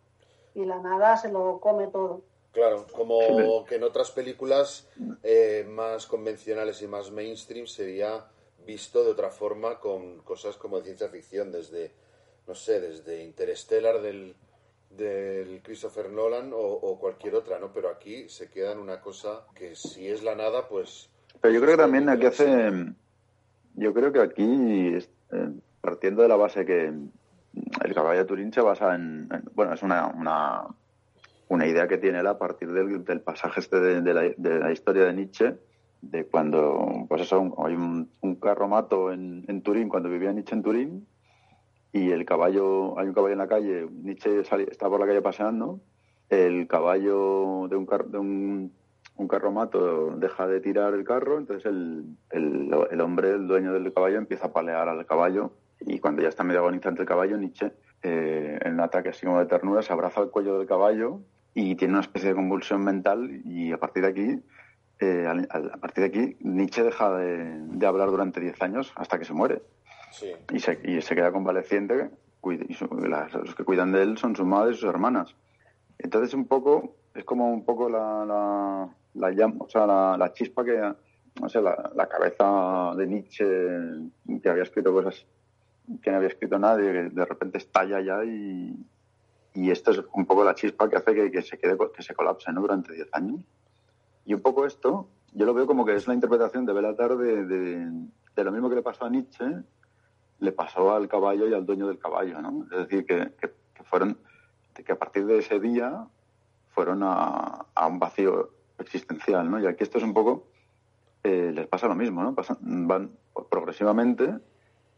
[0.56, 2.22] y la nada se lo come todo.
[2.52, 4.88] Claro, como que en otras películas
[5.22, 8.24] eh, más convencionales y más mainstream sería
[8.66, 11.92] visto de otra forma con cosas como de ciencia ficción, desde,
[12.46, 14.34] no sé, desde Interstellar del,
[14.88, 17.70] del Christopher Nolan o, cualquier otra, ¿no?
[17.74, 21.10] Pero aquí se queda en una cosa que si es la nada, pues...
[21.42, 22.70] Pero yo creo que también aquí hace...
[23.74, 25.50] Yo creo que aquí, eh,
[25.82, 26.90] partiendo de la base que
[27.84, 30.64] el caballo de Turín se basa en, bueno, es una, una,
[31.48, 35.14] una, idea que tiene él a partir del, del pasaje este de, la, historia de
[35.14, 35.56] Nietzsche,
[36.02, 40.62] de cuando, pues eso, hay un, un carromato en, en, Turín, cuando vivía Nietzsche en
[40.62, 41.06] Turín,
[41.92, 45.80] y el caballo, hay un caballo en la calle, Nietzsche está por la calle paseando,
[46.28, 48.72] el caballo de un, de un,
[49.16, 53.92] un carromato deja de tirar el carro, entonces el, el, el hombre, el dueño del
[53.92, 57.72] caballo, empieza a palear al caballo y cuando ya está medio agonizante el caballo, Nietzsche,
[58.02, 61.20] eh, en un ataque así como de ternura, se abraza al cuello del caballo
[61.54, 64.42] y tiene una especie de convulsión mental y a partir de aquí,
[65.00, 69.34] eh, a, partir de aquí, Nietzsche deja de, hablar durante 10 años hasta que se
[69.34, 69.62] muere.
[70.50, 72.10] Y, se, y se queda convaleciente
[72.52, 75.34] y los que cuidan de él son su madre y sus hermanas.
[75.98, 80.92] Entonces un poco, es como un poco la, la, la, o sea, la, chispa que,
[81.40, 83.44] no sé, la, cabeza de Nietzsche
[84.42, 85.26] que había escrito cosas
[86.02, 88.76] que no había escrito nadie, que de repente estalla ya y,
[89.54, 92.14] y esto es un poco la chispa que hace que, que se quede que se
[92.14, 92.60] colapse ¿no?
[92.60, 93.40] durante 10 años.
[94.24, 97.44] Y un poco esto, yo lo veo como que es la interpretación de Belatar de,
[97.44, 97.90] de,
[98.34, 99.44] de lo mismo que le pasó a Nietzsche,
[100.40, 102.64] le pasó al caballo y al dueño del caballo, ¿no?
[102.64, 103.50] Es decir, que, que,
[103.84, 104.18] fueron,
[104.74, 106.06] que a partir de ese día
[106.68, 109.60] fueron a, a, un vacío existencial, ¿no?
[109.60, 110.48] Y aquí esto es un poco,
[111.22, 112.34] eh, les pasa lo mismo, ¿no?
[112.60, 113.10] van
[113.50, 114.38] progresivamente,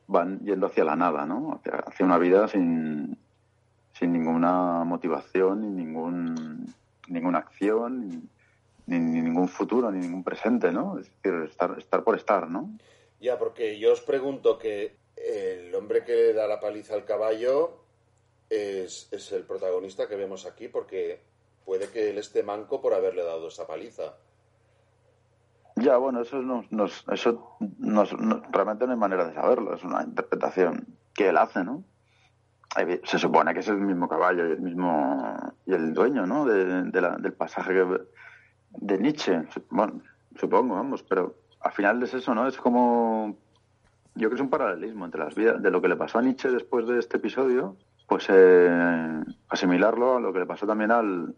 [0.09, 1.61] van yendo hacia la nada, ¿no?
[1.87, 3.17] Hacia, una vida sin,
[3.93, 6.75] sin ninguna motivación, ni ningún,
[7.09, 8.09] ninguna acción,
[8.87, 10.99] ni, ni, ningún futuro, ni ningún presente, ¿no?
[10.99, 12.71] Es decir, estar, estar por estar, ¿no?
[13.21, 17.83] Ya, porque yo os pregunto que el hombre que le da la paliza al caballo
[18.49, 21.21] es, es, el protagonista que vemos aquí, porque
[21.67, 24.15] puede que él esté manco por haberle dado esa paliza.
[25.81, 26.41] Ya, bueno, eso,
[27.13, 27.57] eso
[28.51, 31.85] realmente no hay manera de saberlo, es una interpretación que él hace, ¿no?
[33.05, 35.37] Se supone que es el mismo caballo y el mismo
[35.67, 36.45] y el dueño, ¿no?
[36.45, 37.75] De, del pasaje
[38.73, 40.01] de Nietzsche, bueno,
[40.37, 42.47] supongo, vamos, pero al final es eso, ¿no?
[42.47, 43.37] Es como
[44.15, 46.23] yo creo que es un paralelismo entre las vidas de lo que le pasó a
[46.23, 47.77] Nietzsche después de este episodio,
[48.09, 51.37] pues eh, asimilarlo a lo que le pasó también al,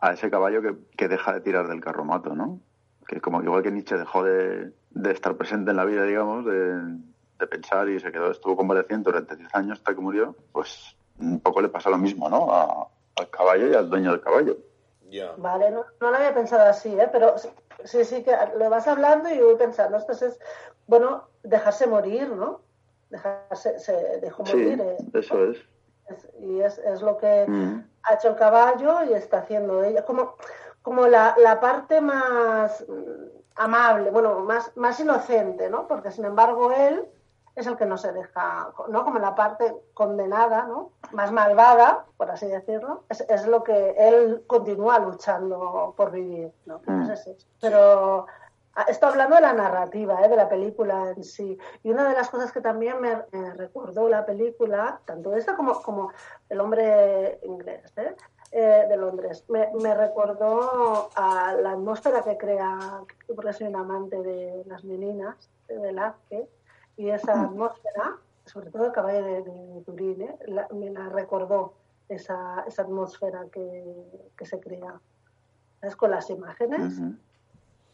[0.00, 2.60] a ese caballo que, que deja de tirar del carromato, ¿no?
[3.08, 6.76] Que como igual que Nietzsche dejó de, de estar presente en la vida, digamos, de,
[7.38, 11.40] de, pensar y se quedó, estuvo convaleciente durante 10 años hasta que murió, pues un
[11.40, 12.90] poco le pasa lo mismo, ¿no?
[13.16, 14.56] al caballo y al dueño del caballo.
[15.38, 17.08] Vale, no, no, lo había pensado así, ¿eh?
[17.10, 17.34] pero
[17.84, 20.38] sí, sí que lo vas hablando y voy pensando, esto es,
[20.86, 22.60] bueno, dejarse morir, ¿no?
[23.08, 24.80] Dejarse, se dejó morir.
[24.80, 25.58] Eh, eso es.
[26.40, 27.84] Y es, es lo que mm.
[28.02, 30.04] ha hecho el caballo y está haciendo ella.
[30.04, 30.36] Como,
[30.88, 32.82] como la, la parte más
[33.56, 35.86] amable, bueno, más, más inocente, ¿no?
[35.86, 37.06] Porque sin embargo él
[37.54, 39.04] es el que no se deja, ¿no?
[39.04, 40.92] Como la parte condenada, ¿no?
[41.12, 46.80] Más malvada, por así decirlo, es, es lo que él continúa luchando por vivir, ¿no?
[46.86, 47.10] Mm.
[47.60, 48.26] Pero
[48.80, 50.28] Ah, estoy hablando de la narrativa, ¿eh?
[50.28, 51.58] de la película en sí.
[51.82, 53.16] Y una de las cosas que también me,
[53.54, 56.12] recordó la película, tanto esta como, como
[56.48, 58.14] El hombre inglés ¿eh?
[58.50, 63.02] Eh, de Londres, me, me, recordó a la atmósfera que crea,
[63.34, 66.48] porque soy un amante de las meninas, de Velázquez,
[66.96, 67.44] y esa mm.
[67.44, 70.26] atmósfera, sobre todo el caballo de, de Turín,
[70.72, 71.74] me la recordó
[72.08, 73.84] esa, esa atmósfera que,
[74.36, 74.98] que se crea.
[75.80, 75.94] ¿Sabes?
[75.96, 77.00] Con las imágenes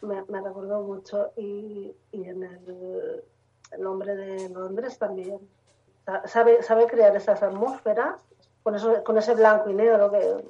[0.04, 3.24] me, me recordó mucho y, y en el,
[3.72, 5.38] el, hombre de Londres también.
[6.26, 8.22] Sabe, sabe crear esas atmósferas
[8.64, 10.44] con, eso, con ese blanco y negro que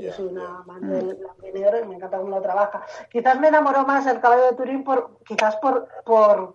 [0.00, 2.82] yo soy una amante del blanco y negro y me encanta cómo lo trabaja.
[3.10, 6.54] Quizás me enamoró más el caballo de Turín por, quizás por, por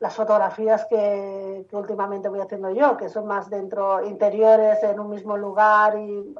[0.00, 5.10] las fotografías que, que, últimamente voy haciendo yo, que son más dentro, interiores, en un
[5.10, 6.34] mismo lugar y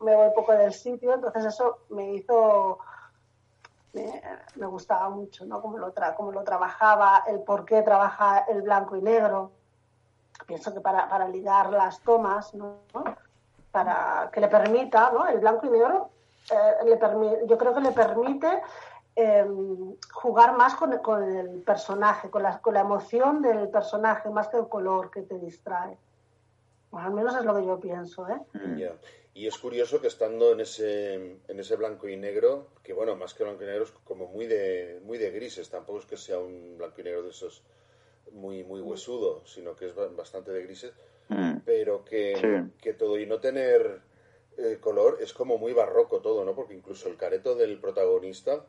[0.00, 2.78] me voy poco del sitio, entonces eso me hizo
[3.92, 5.60] me, gustaba mucho, ¿no?
[5.60, 9.52] Cómo lo, tra cómo lo trabajaba, el por qué trabaja el blanco y negro.
[10.50, 12.80] Pienso que para, para ligar las tomas, ¿no?
[13.70, 15.28] Para que le permita, ¿no?
[15.28, 16.10] El blanco y negro,
[16.50, 18.60] eh, le yo creo que le permite
[19.14, 19.46] eh,
[20.12, 24.56] jugar más con, con, el personaje, con la, con la emoción del personaje, más que
[24.56, 25.96] el color que te distrae.
[26.90, 28.90] Bueno, al menos es lo que yo pienso, ¿eh?
[29.32, 31.14] Y es curioso que estando en ese,
[31.46, 34.48] en ese blanco y negro, que bueno, más que blanco y negro es como muy
[34.48, 37.62] de, muy de grises, tampoco es que sea un blanco y negro de esos
[38.32, 40.92] muy, muy huesudo, sino que es bastante de grises,
[41.28, 41.58] mm.
[41.64, 44.00] pero que, que, todo y no tener
[44.56, 46.54] eh, color es como muy barroco todo, ¿no?
[46.54, 48.64] Porque incluso el careto del protagonista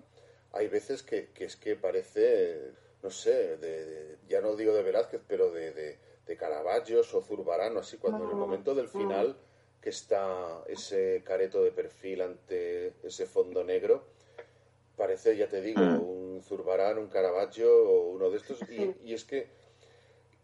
[0.54, 2.72] hay veces que, que es que parece,
[3.04, 7.80] no sé, de, ya no digo de Velázquez, pero de, de, de Caravaggio o Zurbarano,
[7.80, 9.38] así cuando en el momento del final
[9.82, 14.04] que está ese careto de perfil ante ese fondo negro.
[14.96, 16.00] Parece, ya te digo, mm.
[16.42, 18.60] Un Zurbarán, un Caravaggio o uno de estos.
[18.70, 19.48] Y, es que,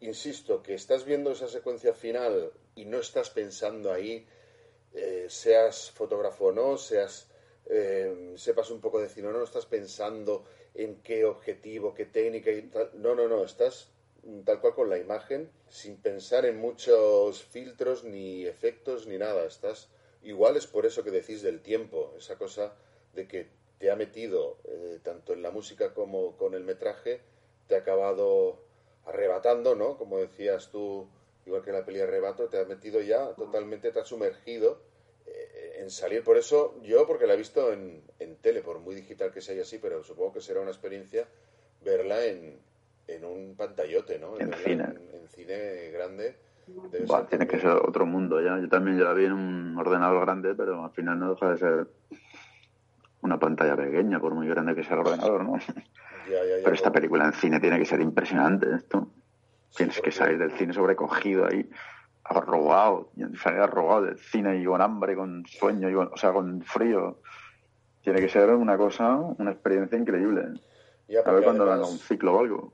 [0.02, 4.26] insisto, que estás viendo esa secuencia final y no estás pensando ahí,
[4.94, 7.28] eh, seas fotógrafo o no, seas,
[7.66, 12.06] eh, sepas un poco de cine o no, no estás pensando en qué objetivo, qué
[12.06, 12.92] técnica y tal.
[12.94, 13.90] No, no, no, estás
[14.46, 19.46] tal cual con la imagen, sin pensar en muchos filtros, ni efectos, ni nada.
[19.46, 19.90] Estás
[20.22, 22.76] igual es por eso que decís del tiempo, esa cosa
[23.14, 27.22] de que te ha metido eh, tanto en la música como con el metraje,
[27.68, 28.64] te ha acabado
[29.06, 29.98] arrebatando, ¿no?
[29.98, 31.08] Como decías tú,
[31.46, 34.82] igual que la peli Arrebato, te ha metido ya totalmente, te ha sumergido
[35.26, 36.24] eh, en salir.
[36.24, 39.62] Por eso, yo, porque la he visto en, en tele, por muy digital que sea
[39.62, 41.28] así, pero supongo que será una experiencia
[41.84, 42.60] verla en,
[43.08, 44.40] en un pantallote, ¿no?
[44.40, 44.84] En cine.
[45.14, 46.36] En, cine grande.
[47.30, 48.60] tiene que ser otro mundo ya.
[48.60, 51.58] Yo también ya la vi en un ordenador grande, pero al final no deja de
[51.58, 51.88] ser
[53.28, 55.60] una pantalla pequeña, por muy grande que sea el ordenador, ¿no?
[56.64, 59.08] pero esta película en cine tiene que ser impresionante, esto.
[59.76, 61.70] Tienes que salir del cine sobrecogido ahí,
[62.24, 63.12] arrobado,
[63.42, 67.20] salir arrobado del cine y con hambre, con sueño, y o sea, con frío.
[68.02, 70.54] Tiene que ser una cosa, una experiencia increíble.
[71.26, 72.74] a ver cuando haga un ciclo o algo.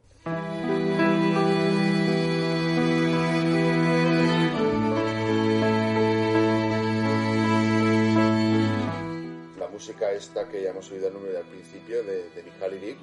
[10.03, 12.97] Música esta que ya hemos oído el nombre al principio de, de Mihaly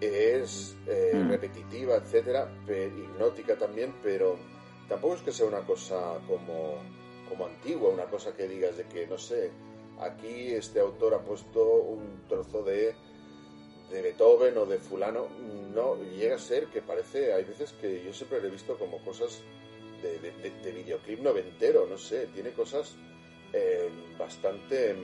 [0.00, 1.30] es eh, mm.
[1.30, 4.36] repetitiva, etcétera, hipnótica también, pero
[4.88, 6.74] tampoco es que sea una cosa como,
[7.28, 9.50] como antigua, una cosa que digas de que, no sé,
[10.00, 12.94] aquí este autor ha puesto un trozo de,
[13.90, 15.28] de Beethoven o de fulano,
[15.74, 18.98] no, llega a ser que parece, hay veces que yo siempre lo he visto como
[18.98, 19.40] cosas
[20.02, 20.18] de,
[20.62, 22.96] de, videoclip noventero, no sé, tiene cosas
[23.54, 24.94] eh, bastante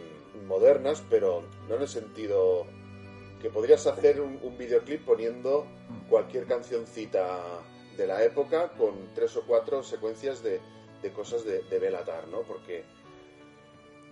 [0.46, 2.66] modernas, pero no en el sentido
[3.40, 5.66] que podrías hacer un, videoclip poniendo
[6.08, 7.40] cualquier cancioncita
[7.96, 10.60] de la época con tres o cuatro secuencias de,
[11.12, 12.42] cosas de, de Belatar, ¿no?
[12.42, 12.84] Porque,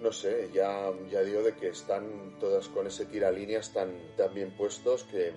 [0.01, 4.51] no sé, ya, ya digo de que están todas con ese tiralíneas tan, tan bien
[4.57, 5.33] puestos que,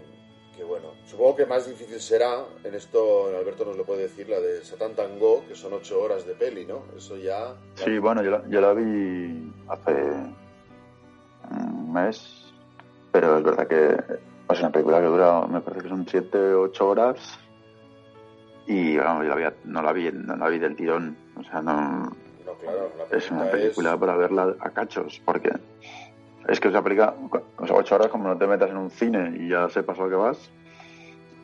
[0.55, 4.39] que, bueno, supongo que más difícil será, en esto Alberto nos lo puede decir, la
[4.39, 6.83] de Satan Tango, que son ocho horas de peli, ¿no?
[6.95, 7.55] Eso ya...
[7.75, 9.93] Sí, bueno, yo la, vi hace
[11.93, 12.51] mes,
[13.11, 13.97] pero es verdad que
[14.49, 17.39] es una película que dura, me parece que son 7, 8 horas
[18.65, 22.11] y vamos, yo no la vi, no la vi del tirón, o sea, no,
[23.11, 25.51] es una película para verla a cachos, porque
[26.47, 27.13] es que esa película,
[27.57, 30.03] o sea, 8 horas como no te metas en un cine y ya sepas a
[30.03, 30.49] lo que vas,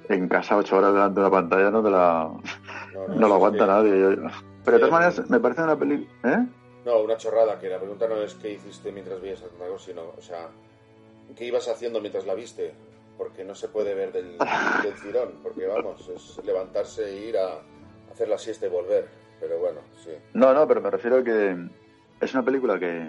[0.10, 2.30] en casa 8 horas delante de la pantalla no te la,
[3.16, 4.18] no, lo aguanta nadie.
[4.66, 6.46] Pero de todas maneras, me parece una película, ¿eh?
[6.90, 10.22] No, una chorrada, que la pregunta no es qué hiciste mientras veías algo, sino, o
[10.22, 10.50] sea,
[11.36, 12.74] ¿Qué ibas haciendo mientras la viste?
[13.18, 17.60] Porque no se puede ver del, del tirón, porque vamos, es levantarse e ir a
[18.12, 19.08] hacer la siesta y volver.
[19.40, 20.12] Pero bueno, sí.
[20.34, 21.56] No, no, pero me refiero a que
[22.20, 23.08] es una película que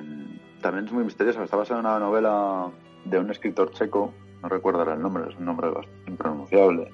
[0.61, 1.43] también es muy misteriosa.
[1.43, 2.71] Está basada en una novela
[3.05, 4.12] de un escritor checo,
[4.43, 5.71] no recuerdo el nombre, es un nombre
[6.07, 6.90] impronunciable.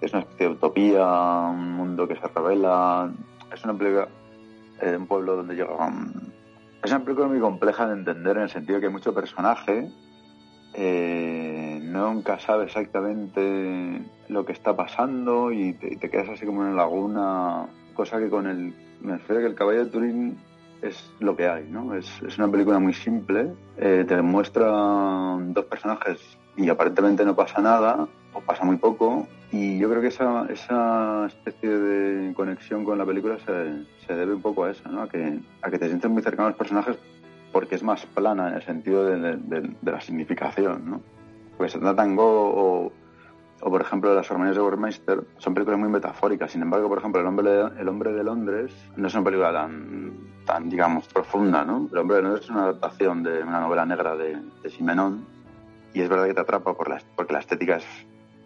[0.00, 1.04] Es una especie de utopía,
[1.50, 3.12] un mundo que se revela.
[3.52, 4.08] Es una película
[4.86, 5.70] de un pueblo donde llega.
[6.82, 9.90] Es una película muy compleja de entender en el sentido que hay mucho personaje
[10.74, 16.76] eh, nunca sabes exactamente lo que está pasando y te, quedas así como en una
[16.76, 18.74] laguna, cosa que con el...
[19.00, 20.38] Me refiero que el caballo de Turín
[20.82, 21.94] es lo que hay, ¿no?
[21.94, 26.20] Es, una película muy simple, eh, te muestra dos personajes
[26.56, 31.26] y aparentemente no pasa nada, o pasa muy poco, y yo creo que esa, esa
[31.26, 35.02] especie de conexión con la película se, se debe un poco a eso, ¿no?
[35.02, 36.98] A que, a que te sientes muy cercano a los personajes
[37.52, 41.02] porque es más plana en el sentido de, la significación, ¿no?
[41.56, 42.92] Porque se Tango o,
[43.62, 46.52] o, por ejemplo, Las Hormonas de Burmeister son películas muy metafóricas.
[46.52, 49.52] Sin embargo, por ejemplo, El hombre de, el hombre de Londres no es una película
[49.52, 50.12] tan,
[50.44, 51.88] tan, digamos, profunda, ¿no?
[51.90, 55.24] El hombre de Londres es una adaptación de una novela negra de, de Simenón
[55.94, 57.86] y es verdad que te atrapa por la, porque la estética es,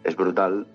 [0.05, 0.67] es brutal,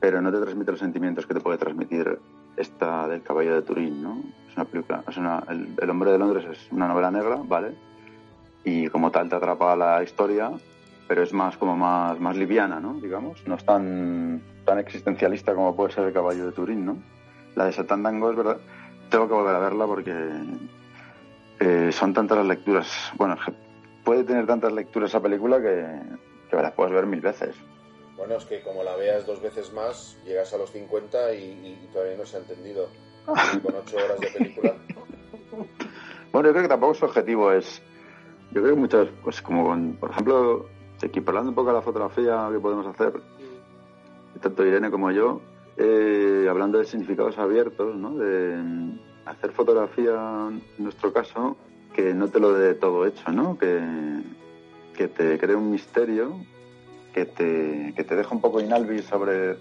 [0.00, 2.18] pero no te transmite los sentimientos que te puede transmitir
[2.56, 4.22] esta del caballo de Turín, ¿no?
[4.48, 7.74] Es una película, es una, el, hombre de Londres es una novela negra, ¿vale?
[8.64, 10.50] Y como tal te atrapa la historia,
[11.06, 12.94] pero es más como más, más liviana, ¿no?
[12.94, 16.98] Digamos, no es tan, tan existencialista como puede ser el caballo de Turín, ¿no?
[17.54, 18.58] La de Satan Dango es verdad,
[19.08, 20.14] tengo que volver a verla porque
[21.60, 23.36] eh, son tantas las lecturas, bueno,
[24.04, 25.86] puede tener tantas lecturas esa película que,
[26.50, 27.56] que la puedes ver mil veces.
[28.18, 32.16] Bueno, es que como la veas dos veces más, llegas a los 50 y, todavía
[32.16, 32.88] no se ha entendido.
[33.62, 34.74] con ocho horas de película.
[36.32, 37.80] Bueno, yo creo que tampoco su objetivo es.
[38.50, 40.68] Yo creo que muchas, pues como con, por ejemplo,
[41.00, 43.12] equiparando un poco a la fotografía que podemos hacer,
[44.40, 45.40] tanto Irene como yo,
[45.76, 48.16] eh, hablando de significados abiertos, ¿no?
[48.16, 51.56] De hacer fotografía, en nuestro caso,
[51.94, 53.58] que no te lo dé todo hecho, ¿no?
[53.58, 53.80] Que,
[54.96, 56.34] que te cree un misterio
[57.12, 59.56] que te, que te deja un poco inalvis sobre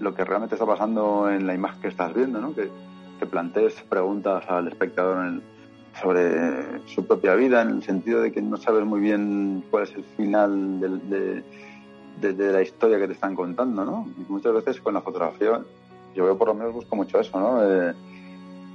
[0.00, 2.54] lo que realmente está pasando en la imagen que estás viendo, ¿no?
[2.54, 2.68] Que,
[3.18, 5.42] que plantees preguntas al espectador en,
[6.00, 9.94] sobre su propia vida, en el sentido de que no sabes muy bien cuál es
[9.94, 14.08] el final de, de, la historia que te están contando, ¿no?
[14.18, 15.60] Y muchas veces con la fotografía,
[16.14, 17.62] yo por lo menos busco mucho eso, ¿no?
[17.62, 17.94] Eh,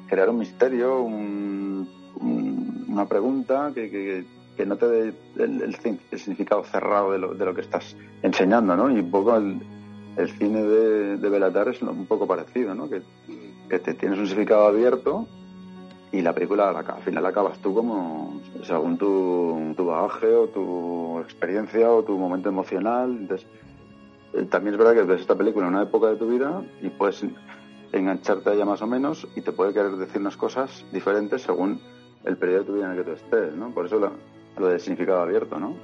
[0.07, 4.25] crear un misterio, una pregunta que, que,
[4.65, 5.75] no te dé el,
[6.19, 8.89] significado cerrado de lo, de lo, que estás enseñando, ¿no?
[8.89, 9.59] Y un poco el,
[10.17, 12.89] el cine de, de Belatar es un poco parecido, ¿no?
[12.89, 13.01] Que,
[13.69, 15.27] que te tienes un significado abierto
[16.11, 21.19] y la película al final la acabas tú como según tu, tu bagaje o tu
[21.19, 23.11] experiencia o tu momento emocional.
[23.11, 23.47] Entonces,
[24.33, 26.89] eh, también es verdad que ves esta película en una época de tu vida y
[26.89, 27.25] puedes
[27.91, 31.79] engancharte a ella más o menos y te puede querer decir unas cosas diferentes según
[32.25, 33.71] el periodo de tu vida en el que tú estés, ¿no?
[33.71, 34.11] Por eso lo,
[34.59, 35.75] lo del significado abierto, ¿no?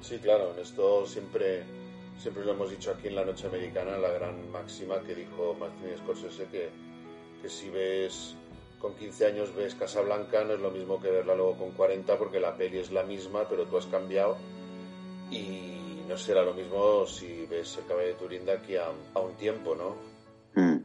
[0.00, 1.62] Sí, claro, en esto siempre,
[2.18, 5.96] siempre lo hemos dicho aquí en la Noche Americana, la gran máxima que dijo Martin
[5.98, 6.70] Scorsese, que,
[7.40, 8.34] que si ves
[8.80, 12.40] con 15 años ves Casablanca, no es lo mismo que verla luego con 40 porque
[12.40, 14.36] la peli es la misma, pero tú has cambiado
[15.30, 18.90] y no será lo mismo si ves el caballo de Turín de aquí a,
[19.20, 19.96] un tiempo, ¿no?
[20.60, 20.82] Mm.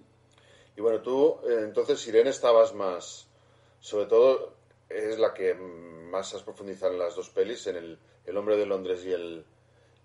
[0.78, 3.28] Y bueno, tú, eh, entonces, Irene, estabas más,
[3.80, 4.54] sobre todo,
[4.90, 5.56] es la que
[6.08, 9.46] más has profundizado en las dos pelis, en el, el Hombre de Londres y el,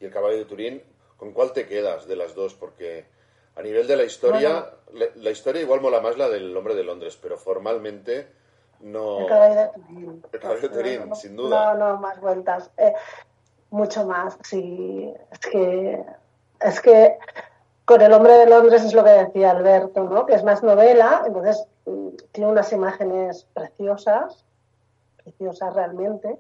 [0.00, 0.82] y el Caballo de Turín.
[1.16, 2.54] ¿Con cuál te quedas de las dos?
[2.54, 3.06] Porque
[3.54, 7.18] a nivel de la historia, la, historia igual mola más la del Hombre de Londres,
[7.20, 8.28] pero formalmente
[8.80, 9.20] no.
[9.20, 10.24] El caballo de Turín.
[10.32, 11.74] El caballo de Turín, sin duda.
[11.74, 12.70] No, no, más vueltas.
[12.76, 12.92] Eh,
[13.70, 15.12] mucho más, sí.
[15.30, 16.04] Es que.
[16.60, 17.18] Es que
[17.84, 20.26] con El Hombre de Londres es lo que decía Alberto, ¿no?
[20.26, 24.44] Que es más novela, entonces mm, tiene unas imágenes preciosas,
[25.22, 26.38] preciosas realmente.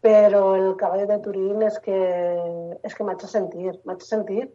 [0.00, 3.96] Pero el caballo de Turín es que es que me ha hecho sentir, me ha
[3.96, 4.54] hecho sentir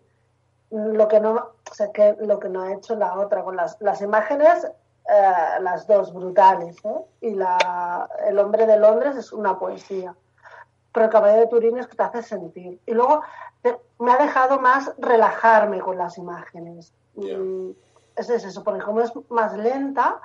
[0.72, 3.78] lo que no, o sea, que lo que no ha hecho la otra, con las,
[3.82, 7.05] las imágenes, eh, las dos brutales, ¿eh?
[7.22, 10.15] y la, El hombre de Londres es una poesía,
[10.93, 12.80] pero el caballo de Turín es que te hace sentir.
[12.86, 13.22] Y luego
[13.99, 16.93] me ha dejado más relajarme con las imágenes.
[18.15, 20.20] Es, eso, porque como es más lenta,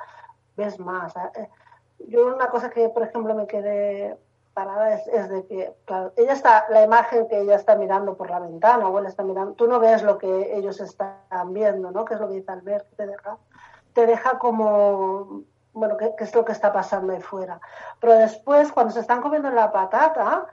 [0.56, 1.14] ves más.
[1.16, 1.48] ¿eh?
[2.08, 4.16] Yo una cosa que, por ejemplo, me quedé
[4.54, 8.38] parada es, de que, claro, ella está, la imagen que ella está mirando por la
[8.38, 12.04] ventana o él está mirando, tú no ves lo que ellos están viendo, ¿no?
[12.04, 13.36] Que es lo que dice Albert, que te deja,
[13.92, 15.42] te deja como,
[15.72, 17.60] bueno, ¿qué, es lo que está pasando ahí fuera?
[18.00, 20.46] Pero después, cuando se están comiendo la patata,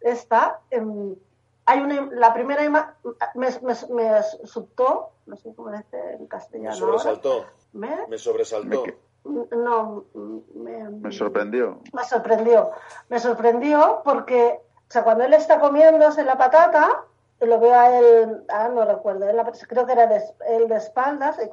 [0.00, 2.94] está, hay una, la primera imagen,
[3.34, 6.74] me, me, me, subtó, no sé cómo dice en castellano.
[6.74, 7.46] Me sobresaltó.
[7.72, 8.18] ¿Me?
[8.18, 8.84] sobresaltó.
[9.28, 10.04] No,
[10.54, 11.80] me, sorprendió.
[11.92, 12.70] Me sorprendió.
[13.08, 17.04] Me sorprendió porque, o sea, cuando él está comiéndose la patata,
[17.40, 19.26] lo veo a él, ah, no recuerdo,
[19.68, 21.50] creo que era de, él de espaldas, eh,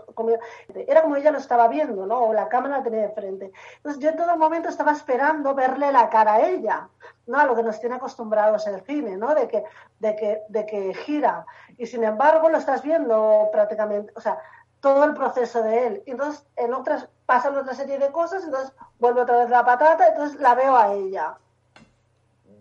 [0.88, 2.24] era como ella lo estaba viendo, ¿no?
[2.24, 3.52] O la cámara la tenía de frente.
[3.78, 6.90] Entonces yo en todo momento estaba esperando verle la cara a ella,
[7.28, 7.38] ¿no?
[7.38, 9.36] A lo que nos tiene acostumbrados el cine, ¿no?
[9.36, 9.64] De que,
[10.00, 11.46] de que, de que gira.
[11.78, 14.40] Y sin embargo lo estás viendo prácticamente, o sea,
[14.80, 16.04] todo el proceso de él.
[16.08, 20.40] Entonces en otras pasan otra serie de cosas, entonces vuelve otra vez la patata, entonces
[20.40, 21.38] la veo a ella.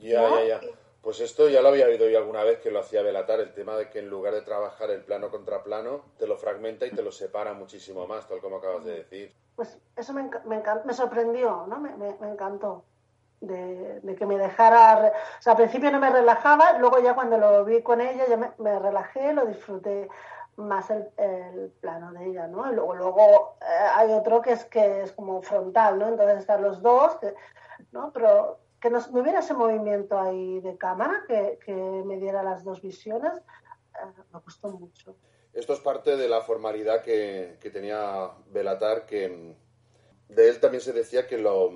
[0.01, 0.61] Ya, ya, ya.
[1.03, 3.77] Pues esto ya lo había oído yo alguna vez que lo hacía Belatar, el tema
[3.77, 7.03] de que en lugar de trabajar el plano contra plano, te lo fragmenta y te
[7.03, 9.35] lo separa muchísimo más, tal como acabas de decir.
[9.55, 11.79] Pues eso me, me, me sorprendió, ¿no?
[11.79, 12.85] Me, me encantó.
[13.41, 15.13] De, de, que me dejara...
[15.39, 18.55] O sea, al principio no me relajaba, luego ya cuando lo vi con ella ya
[18.57, 20.09] me relajé, lo disfruté
[20.57, 22.71] más el, el, plano de ella, ¿no?
[22.73, 26.09] Luego, luego eh, hay otro que es que es como frontal, ¿no?
[26.09, 27.17] Entonces están los dos,
[27.93, 28.13] ¿no?
[28.13, 32.83] Pero que nos, hubiera ese movimiento ahí de cámara, que, que me diera las dos
[32.83, 35.17] visiones, eh, me gustó mucho.
[35.53, 39.57] Esto es parte de la formalidad que, que tenía Belatar, que
[40.29, 41.71] de él también se decía que lo,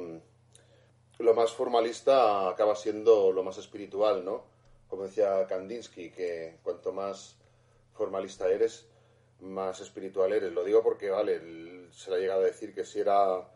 [1.18, 4.42] lo más formalista acaba siendo lo más espiritual, ¿no?
[4.88, 7.37] Como decía Kandinsky, que cuanto más
[7.98, 8.88] formalista eres,
[9.40, 10.52] más espiritual eres.
[10.52, 11.40] Lo digo porque, vale,
[11.90, 13.46] se le ha llegado a decir que si era...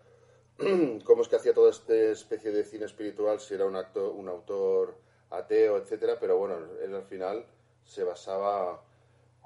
[1.04, 3.40] ¿Cómo es que hacía toda esta especie de cine espiritual?
[3.40, 4.96] Si era un, acto, un autor
[5.30, 7.46] ateo, etcétera, pero bueno, él al final
[7.84, 8.82] se basaba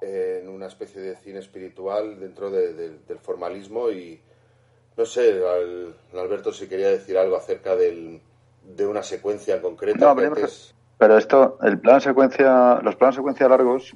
[0.01, 4.19] en una especie de cine espiritual dentro del formalismo y
[4.97, 5.41] no sé,
[6.13, 8.19] Alberto si quería decir algo acerca del,
[8.63, 10.13] de una secuencia concreta.
[10.13, 10.15] No,
[10.97, 13.95] pero, esto, el plan secuencia, los planos secuencia largos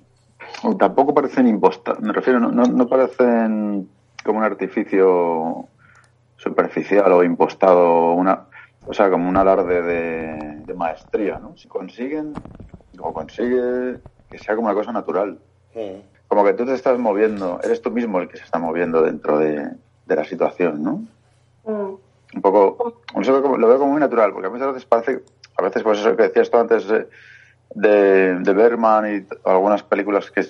[0.78, 3.89] tampoco parecen impostados, me refiero, no, no, parecen
[4.24, 5.66] como un artificio
[6.38, 8.45] superficial o impostado, una,
[8.86, 11.55] o sea, como un alarde de, maestría, ¿no?
[11.57, 12.34] Si consiguen,
[12.97, 13.99] o consigue
[14.32, 15.38] que sea como una cosa natural.
[16.28, 19.38] Como que tú te estás moviendo, eres tú mismo el que se está moviendo dentro
[19.38, 19.70] de,
[20.07, 21.03] la situación, ¿no?
[22.34, 25.22] un poco, lo veo como muy natural, porque a veces parece,
[25.57, 26.88] a veces pues eso que decías tú antes
[27.74, 30.46] de, de, Berman y algunas películas que,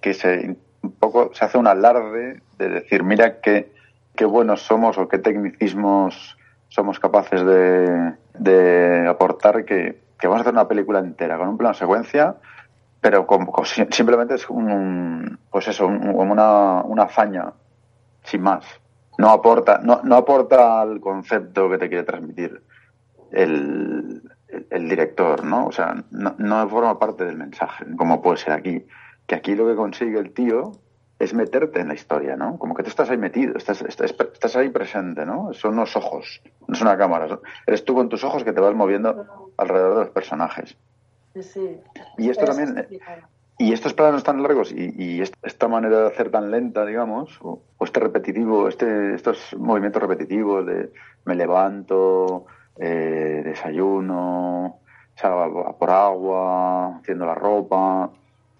[0.00, 3.72] que se un poco se hace un alarde de decir, mira qué,
[4.14, 6.36] qué buenos somos o qué tecnicismos
[6.68, 11.58] somos capaces de, de aportar que, que, vamos a hacer una película entera con un
[11.58, 12.36] plano secuencia,
[13.00, 13.26] pero
[13.90, 17.52] simplemente es un, pues eso, una, una hazaña,
[18.24, 18.64] sin más.
[19.18, 22.62] No aporta, no, no aporta al concepto que te quiere transmitir
[23.30, 24.22] el,
[24.70, 25.66] el, director, ¿no?
[25.66, 28.84] O sea, no, no forma parte del mensaje, como puede ser aquí.
[29.26, 30.72] Que aquí lo que consigue el tío
[31.18, 32.58] es meterte en la historia, ¿no?
[32.58, 35.52] Como que tú estás ahí metido, estás, estás, ahí presente, ¿no?
[35.52, 37.38] Son unos ojos, no es una cámara.
[37.64, 40.76] Eres tú con tus ojos que te vas moviendo alrededor de los personajes.
[41.40, 41.80] Sí,
[42.18, 42.86] Y esto también...
[43.58, 48.00] Y estos planos tan largos y, esta manera de hacer tan lenta, digamos, o, este
[48.00, 50.90] repetitivo, este, estos movimientos repetitivos de
[51.26, 52.46] me levanto,
[52.76, 54.78] eh, desayuno,
[55.16, 58.10] salgo por agua, haciendo la ropa,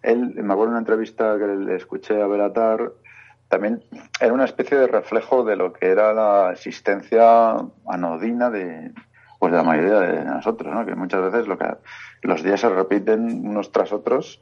[0.03, 2.93] él, me acuerdo de una entrevista que le escuché a Belatar,
[3.49, 3.83] también
[4.21, 7.57] era una especie de reflejo de lo que era la existencia
[7.87, 8.93] anodina de,
[9.39, 10.85] pues de la mayoría de nosotros, ¿no?
[10.87, 11.67] que muchas veces lo que,
[12.23, 14.41] los días se repiten unos tras otros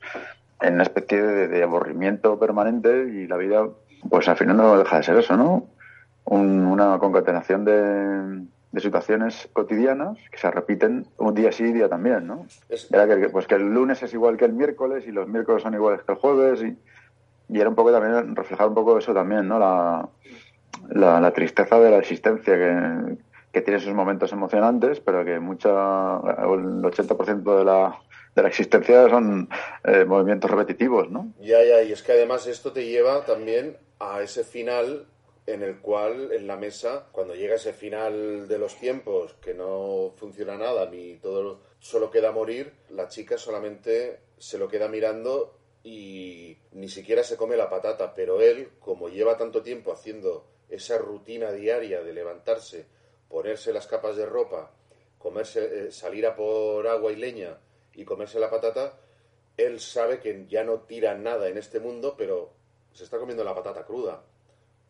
[0.60, 3.66] en una especie de, aburrimiento permanente y la vida,
[4.08, 5.66] pues al final no deja de ser eso, ¿no?
[6.24, 12.26] una concatenación de, de situaciones cotidianas que se repiten un día sí y día también,
[12.26, 12.46] ¿no?
[12.90, 15.74] Era que, pues que el lunes es igual que el miércoles y los miércoles son
[15.74, 16.76] iguales que el jueves y,
[17.52, 19.58] y era un poco también reflejar un poco eso también, ¿no?
[19.58, 20.08] La,
[21.20, 23.16] la, tristeza de la existencia que,
[23.52, 27.98] que, tiene sus momentos emocionantes, pero que mucha, el 80% de la,
[28.36, 29.48] de la existencia son
[29.84, 31.32] eh, movimientos repetitivos, ¿no?
[31.40, 35.06] Ya, ya, y es que además esto te lleva también a ese final
[35.46, 40.12] en el cual en la mesa, cuando llega ese final de los tiempos, que no
[40.16, 46.58] funciona nada, ni todo solo queda morir, la chica solamente se lo queda mirando y
[46.72, 51.52] ni siquiera se come la patata, pero él, como lleva tanto tiempo haciendo esa rutina
[51.52, 52.86] diaria de levantarse,
[53.28, 54.72] ponerse las capas de ropa,
[55.18, 57.58] comerse, eh, salir a por agua y leña
[57.94, 58.98] y comerse la patata,
[59.56, 62.52] él sabe que ya no tira nada en este mundo, pero
[62.92, 64.22] se está comiendo la patata cruda.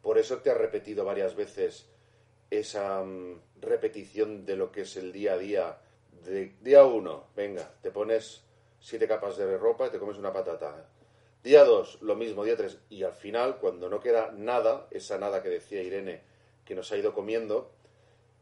[0.02, 1.88] Por eso te ha repetido varias veces
[2.50, 5.78] esa mm, repetición de lo que es el día a día.
[6.24, 8.44] De día uno, venga, te pones
[8.80, 10.86] siete capas de ropa y te comes una patata.
[11.42, 12.78] Día dos, lo mismo, día tres.
[12.90, 16.22] Y al final, cuando no queda nada, esa nada que decía Irene,
[16.64, 17.70] que nos ha ido comiendo,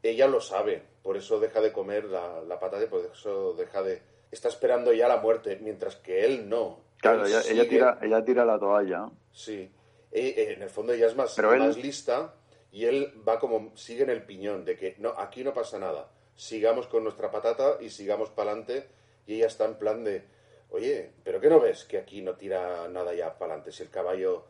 [0.02, 0.82] ella lo sabe.
[1.02, 4.02] Por eso deja de comer la, la patata por eso deja de...
[4.30, 6.80] Está esperando ya la muerte, mientras que él no.
[7.00, 9.08] Claro, ella, tira, ella tira la toalla.
[9.32, 9.70] Sí.
[10.10, 12.34] Eh, en el fondo ella es más, más lista
[12.72, 16.08] y él va como, sigue en el piñón de que no, aquí no pasa nada,
[16.34, 18.88] sigamos con nuestra patata y sigamos para adelante
[19.26, 20.24] y ella está en plan de,
[20.70, 23.72] oye, pero ¿qué no ves que aquí no tira nada ya para adelante?
[23.72, 24.44] Si el caballo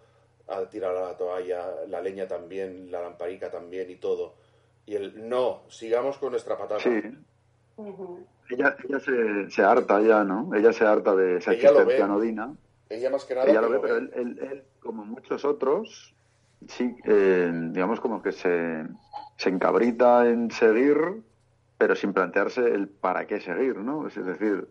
[0.46, 4.34] ha tirado la toalla, la leña también, la lamparica también y todo.
[4.86, 6.82] Y él, no, sigamos con nuestra patata.
[6.82, 7.02] Sí.
[8.50, 10.54] Ella, ella se, se, harta ya, ¿no?
[10.54, 12.54] Ella se harta de esa existencia anodina.
[12.90, 13.50] Ella más que nada.
[13.50, 16.14] Ella lo ve, pero él, como muchos otros,
[16.66, 18.86] sí, eh, digamos como que se,
[19.36, 21.22] se encabrita en seguir,
[21.76, 24.06] pero sin plantearse el para qué seguir, ¿no?
[24.06, 24.68] Es decir,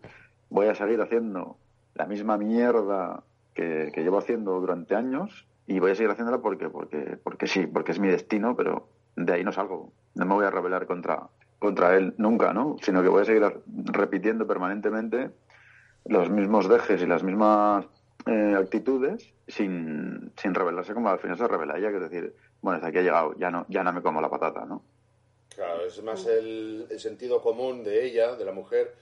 [0.50, 1.56] voy a seguir haciendo
[1.94, 3.22] la misma mierda
[3.54, 7.92] que, llevo haciendo durante años y voy a seguir haciéndola porque, porque, porque sí, porque
[7.92, 9.92] es mi destino, pero de ahí no salgo.
[10.14, 12.76] No me voy a rebelar contra, contra él nunca, ¿no?
[12.80, 15.30] Sino que voy a seguir repitiendo permanentemente
[16.04, 17.86] los mismos dejes y las mismas
[18.26, 22.76] eh, actitudes sin, sin revelarse como al final se revela ella, que es decir, bueno,
[22.76, 24.82] hasta aquí ha llegado, ya no, ya no me como la patata, ¿no?
[25.54, 28.94] Claro, es más el, sentido común de ella, de la mujer,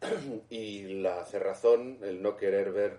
[0.50, 2.98] y la cerrazón, el no querer ver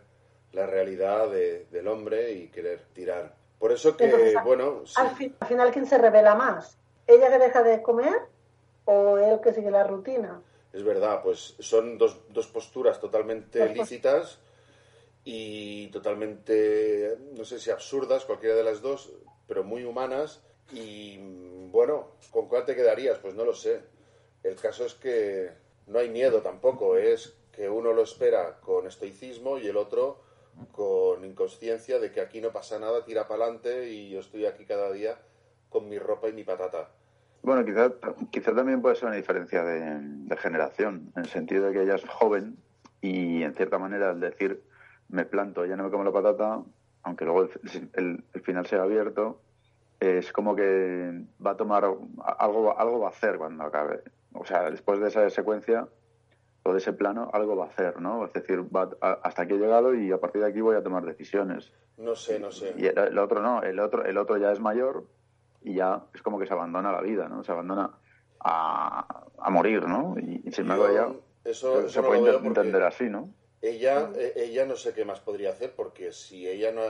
[0.54, 3.36] la realidad del hombre y querer tirar.
[3.60, 4.84] Por eso que, bueno...
[4.96, 5.16] Al,
[5.48, 6.78] final, ¿quién se revela más?
[7.06, 8.16] ¿Ella que deja de comer
[8.86, 10.42] o él que sigue la rutina?
[10.74, 14.40] Es verdad, pues son dos, dos posturas totalmente lícitas
[15.30, 19.12] y totalmente, no sé si absurdas, cualquiera de las dos,
[19.46, 20.42] pero muy humanas.
[20.72, 21.20] Y
[21.70, 23.18] bueno, ¿con cuál te quedarías?
[23.18, 23.82] Pues no lo sé.
[24.42, 25.52] El caso es que
[25.88, 30.22] no hay miedo tampoco, es que uno lo espera con estoicismo y el otro
[30.72, 34.64] con inconsciencia de que aquí no pasa nada, tira para adelante y yo estoy aquí
[34.64, 35.20] cada día
[35.68, 36.90] con mi ropa y mi patata.
[37.42, 37.92] Bueno, quizá,
[38.32, 41.96] quizá también puede ser una diferencia de, de generación, en el sentido de que ella
[41.96, 42.56] es joven
[43.02, 44.64] y en cierta manera al decir
[45.10, 46.62] me planto, ya no me como la patata,
[47.04, 47.50] aunque luego
[47.94, 49.40] el, final sea abierto,
[50.00, 54.02] es como que va a tomar algo, algo va a hacer cuando acabe.
[54.34, 55.88] O sea, después de esa secuencia
[56.64, 58.26] o de ese plano, algo va a hacer, ¿no?
[58.26, 58.90] Es decir, va
[59.24, 61.72] hasta aquí he llegado y a partir de aquí voy a tomar decisiones.
[61.98, 62.76] No sé, no sé.
[62.78, 65.06] Y el, otro no, el otro, el otro ya es mayor
[65.64, 67.44] y ya es como que se abandona la vida, ¿no?
[67.44, 67.92] Se abandona
[68.40, 70.16] a, a morir, ¿no?
[70.20, 71.08] Y, sin embargo ya
[71.50, 73.30] eso, se puede entender así, ¿no?
[73.62, 76.82] Ella, e, ella no sé qué más podría hacer porque si ella no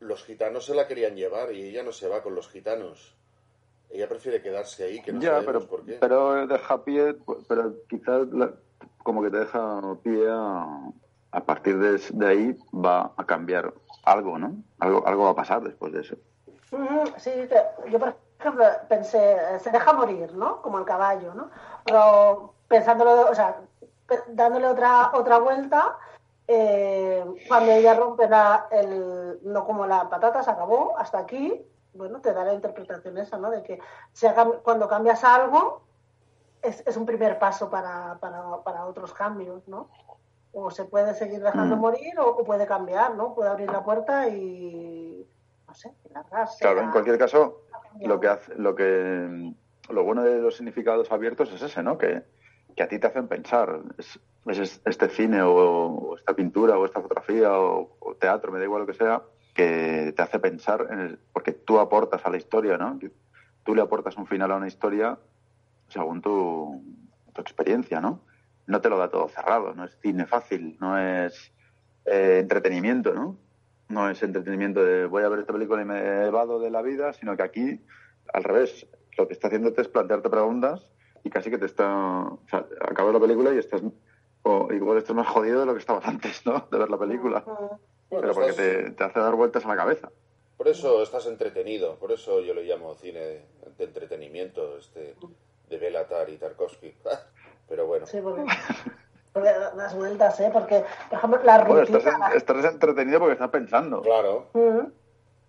[0.00, 3.14] los gitanos se la querían llevar y ella no se va con los gitanos.
[3.90, 5.98] Ella prefiere quedarse ahí, que no ya, pero, por qué.
[6.00, 7.14] Pero deja pie,
[7.46, 8.26] pero quizás
[9.02, 10.90] como que te deja pie a,
[11.32, 13.72] a partir de, ahí va a cambiar
[14.04, 14.56] algo, ¿no?
[14.78, 16.16] Algo, algo va a pasar después de eso.
[17.18, 17.30] Sí,
[17.90, 20.62] yo por ejemplo pensé, se deja morir, ¿no?
[20.62, 21.50] Como el caballo, ¿no?
[21.84, 23.60] Pero pensándolo, o sea,
[24.28, 25.98] dándole otra, otra vuelta,
[26.46, 32.20] eh, cuando ella rompe la, el, no como la patata, se acabó, hasta aquí, bueno,
[32.20, 33.50] te da la interpretación esa, ¿no?
[33.50, 33.78] De que
[34.62, 35.82] cuando cambias algo,
[36.60, 39.88] es, es un primer paso para, para, para, otros cambios, ¿no?
[40.52, 41.80] O se puede seguir dejando mm.
[41.80, 43.34] morir o, puede cambiar, ¿no?
[43.34, 45.26] Puede abrir la puerta y,
[45.66, 46.60] no sé, largarse.
[46.60, 47.62] Claro, en cualquier caso,
[48.00, 49.54] lo que, hace, lo que
[49.88, 51.98] lo bueno de los significados abiertos es ese, ¿no?
[51.98, 52.24] Que,
[52.76, 53.80] que a ti te hacen pensar.
[53.96, 54.18] Es,
[54.84, 58.94] este cine o, esta pintura o esta fotografía o, teatro, me da igual lo que
[58.94, 59.22] sea,
[59.54, 62.98] que te hace pensar, en el, porque tú aportas a la historia, ¿no?
[63.62, 65.18] Tú le aportas un final a una historia
[65.88, 66.82] según tu,
[67.32, 68.24] tu experiencia, ¿no?
[68.66, 71.52] No te lo da todo cerrado, no es cine fácil, no es
[72.06, 73.38] eh, entretenimiento, ¿no?
[73.88, 77.12] No es entretenimiento de voy a ver esta película y me evado de la vida,
[77.12, 77.84] sino que aquí,
[78.32, 78.86] al revés,
[79.18, 80.88] lo que está haciéndote es plantearte preguntas
[81.24, 81.88] y casi que te está.
[81.88, 83.82] O sea, acabas la película y estás.
[84.42, 86.66] O igual estás más jodido de lo que estabas antes, ¿no?
[86.70, 87.44] De ver la película.
[88.08, 90.10] Pero porque te, hace dar vueltas a la cabeza.
[90.56, 95.16] Por eso estás entretenido, por eso yo le llamo cine de entretenimiento, este
[95.68, 96.94] de Belatar y Tarkovsky.
[97.68, 98.06] Pero bueno.
[98.06, 98.44] Sí, porque,
[99.34, 100.50] las vueltas, ¿eh?
[100.52, 102.00] Porque, por ejemplo, la rutina...
[102.00, 104.02] Bueno, estás, entretenido porque estás pensando.
[104.02, 104.50] Claro.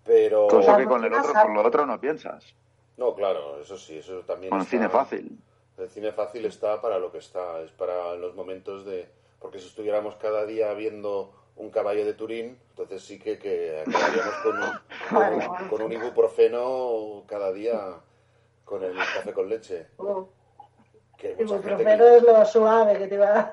[0.04, 0.48] Pero...
[0.48, 2.54] Cosa que con el otro, con lo otro no piensas.
[2.96, 5.38] No, claro, eso sí, eso también Con el cine fácil.
[5.78, 9.08] El cine fácil está para lo que está, es para los momentos de...
[9.40, 14.34] Porque si estuviéramos cada día viendo un caballo de Turín, entonces sí que, que acabaríamos
[14.42, 18.00] con un, con, un ibuprofeno cada día
[18.64, 19.88] con el café con leche.
[19.98, 20.28] Oh.
[21.38, 23.52] ibuprofeno es lo suave que, te iba,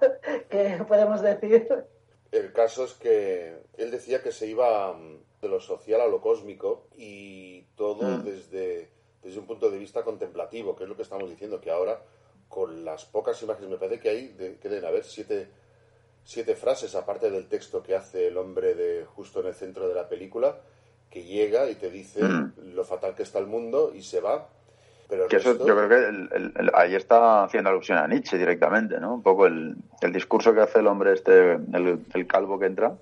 [0.49, 1.86] que podemos decir.
[2.32, 6.22] El caso es que él decía que se iba mm, de lo social a lo
[6.22, 8.24] cósmico y todo mm.
[8.24, 8.89] desde
[9.24, 11.99] desde un punto de vista contemplativo, que es lo que estamos diciendo, que ahora,
[12.47, 15.47] con las pocas imágenes, me parece que hay, de, que deben haber siete,
[16.24, 19.95] siete frases, aparte del texto que hace el hombre de justo en el centro de
[19.95, 20.57] la película,
[21.09, 22.74] que llega y te dice mm.
[22.74, 24.47] lo fatal que está el mundo y se va.
[25.07, 29.15] Pero que eso, yo creo que ahí está haciendo alusión a Nietzsche directamente, ¿no?
[29.15, 29.76] Un poco el,
[30.13, 32.95] discurso que hace el hombre este, el, calvo que entra,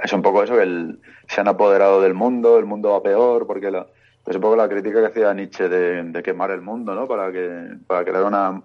[0.00, 0.94] es un poco eso, que
[1.26, 3.88] se han apoderado del mundo, el mundo va peor, porque la,
[4.26, 7.06] es un poco la crítica que hacía Nietzsche de, quemar el mundo, ¿no?
[7.06, 8.62] Para que para crear una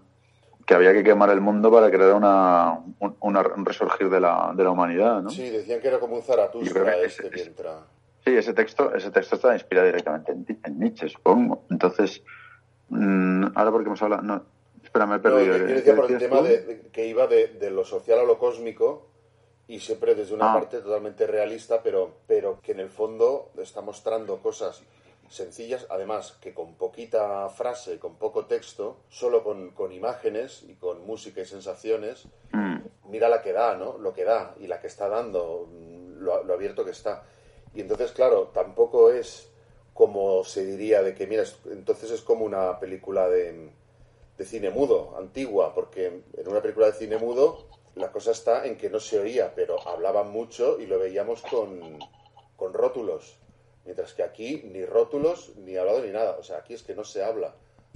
[0.65, 4.69] que había que quemar el mundo para crear una, un, resurgir de la, de la
[4.69, 5.31] humanidad, ¿no?
[5.31, 7.87] Sí, decían que era como un Zaratustra este que entra.
[8.23, 11.63] Sí, ese texto, ese texto está inspirado directamente en, Nietzsche, supongo.
[11.71, 12.21] Entonces,
[12.89, 14.43] mm, ahora porque hemos hablado, no,
[14.83, 15.57] espera, me he perdido.
[15.57, 19.07] No, decía por el tema de, que iba de, lo social a lo cósmico
[19.67, 20.53] y siempre desde una ah.
[20.53, 24.83] parte totalmente realista, pero, pero que en el fondo está mostrando cosas
[25.29, 31.05] sencillas, además que con poquita frase, con poco texto, solo con, con imágenes y con
[31.05, 32.77] música y sensaciones, mm.
[33.09, 33.97] mira la que da, ¿no?
[33.97, 37.23] Lo que da y la que está dando, mm, lo, abierto que está.
[37.73, 39.49] Y entonces, claro, tampoco es
[39.93, 43.69] como se diría de que, mira, entonces es como una película de,
[44.37, 48.77] de cine mudo, antigua, porque en una película de cine mudo la cosa está en
[48.77, 51.99] que no se oía, pero hablaban mucho y lo veíamos con,
[52.55, 53.37] con rótulos.
[53.89, 56.37] Mientras que aquí ni rótulos, ni hablado, ni nada.
[56.37, 57.55] O sea, aquí es que no se habla.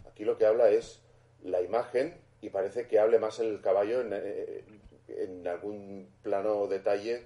[0.10, 1.04] Aquí lo que habla es
[1.44, 4.64] la imagen y parece que hable más el caballo en, eh,
[5.08, 7.22] en algún plano detalle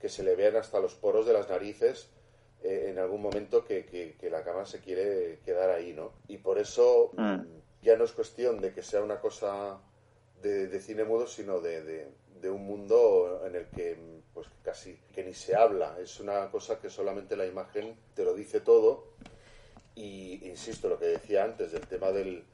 [0.00, 2.10] que se le vean hasta los poros de las narices
[2.64, 6.10] eh, en algún momento que, que, la cama se quiere quedar ahí, ¿no?
[6.26, 7.42] Y por eso mm.
[7.82, 9.78] ya no es cuestión de que sea una cosa
[10.42, 12.08] de, cine mudo, sino de,
[12.40, 16.78] de un mundo en el que pues casi que ni se habla, es una cosa
[16.78, 19.08] que solamente la imagen te lo dice todo.
[19.94, 22.44] Y insisto lo que decía antes del tema del,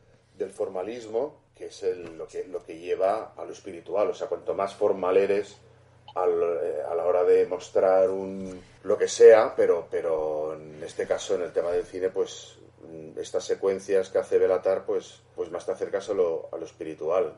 [0.52, 1.84] formalismo, que es
[2.16, 7.04] lo, que, lleva a lo espiritual, o sea, cuanto más formal eres, eh, a la
[7.04, 11.84] hora de mostrar lo que sea, pero, pero en este caso, en el tema del
[11.84, 16.48] cine, pues mm, estas secuencias que hace Belatar, pues, pues más te acercas a lo,
[16.52, 17.32] a lo espiritual.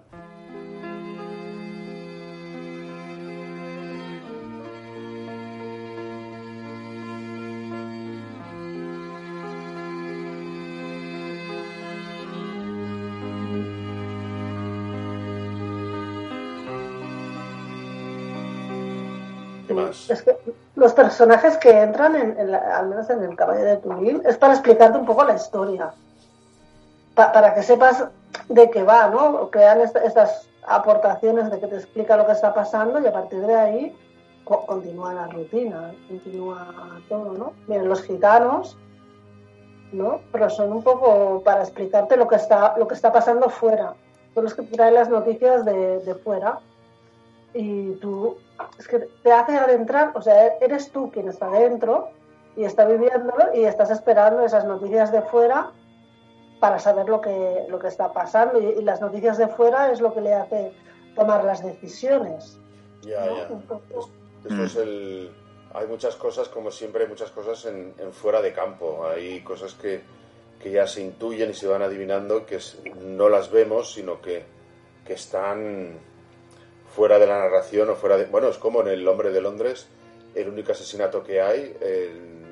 [20.74, 24.98] Los personajes que entran, en, al menos en el Caballo de Turín, es para explicarte
[24.98, 25.92] un poco la historia.
[27.14, 28.04] para que sepas
[28.48, 29.50] de qué va, ¿no?
[29.50, 33.54] Crean estas aportaciones de que te explica lo que está pasando y a partir de
[33.54, 33.96] ahí
[34.44, 36.68] continúa la rutina, continúa
[37.08, 37.52] todo, ¿no?
[37.66, 38.78] Miren, los gitanos,
[39.92, 40.20] ¿no?
[40.32, 43.94] Pero son un poco para explicarte lo que está, lo que está pasando fuera.
[44.34, 46.60] Son los que traen las noticias de fuera
[47.54, 48.36] y tú
[48.78, 52.10] es que te hace adentrar, o sea, eres tú quien está dentro
[52.56, 55.72] y está viviéndolo y estás esperando esas noticias de fuera
[56.60, 60.12] para saber lo que, lo que está pasando y, las noticias de fuera es lo
[60.12, 60.72] que le hace
[61.14, 62.58] tomar las decisiones.
[63.02, 63.48] Ya, ya.
[64.42, 65.32] Después el...
[65.72, 69.06] hay muchas cosas, como siempre, hay muchas cosas en, fuera de campo.
[69.06, 70.02] Hay cosas que,
[70.60, 72.58] que, ya se intuyen y se van adivinando, que
[73.04, 74.44] no las vemos, sino que,
[75.04, 75.98] que están
[76.98, 78.24] fuera de la narración o fuera de...
[78.24, 79.86] Bueno, es como en El hombre de Londres,
[80.34, 81.72] el único asesinato que hay,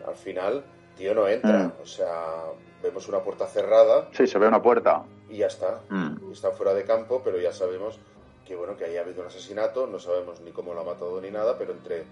[0.07, 0.63] al final,
[0.97, 1.65] tío no entra.
[1.65, 1.73] Mm.
[1.83, 2.45] O sea,
[2.81, 4.09] vemos una puerta cerrada.
[4.13, 5.03] Sí, se ve una puerta.
[5.29, 5.81] Y ya está.
[5.89, 6.31] Mm.
[6.31, 7.99] Está fuera de campo, pero ya sabemos
[8.47, 11.21] que, bueno, que ahí ha habido un asesinato, no sabemos ni cómo lo ha matado
[11.21, 12.05] ni nada, pero entre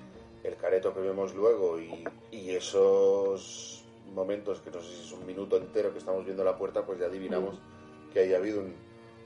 [0.43, 5.24] el careto que vemos luego y, y esos momentos, que no sé si es un
[5.24, 8.12] minuto entero que estamos viendo la puerta, pues ya adivinamos mm.
[8.12, 8.74] que ahí ha habido un,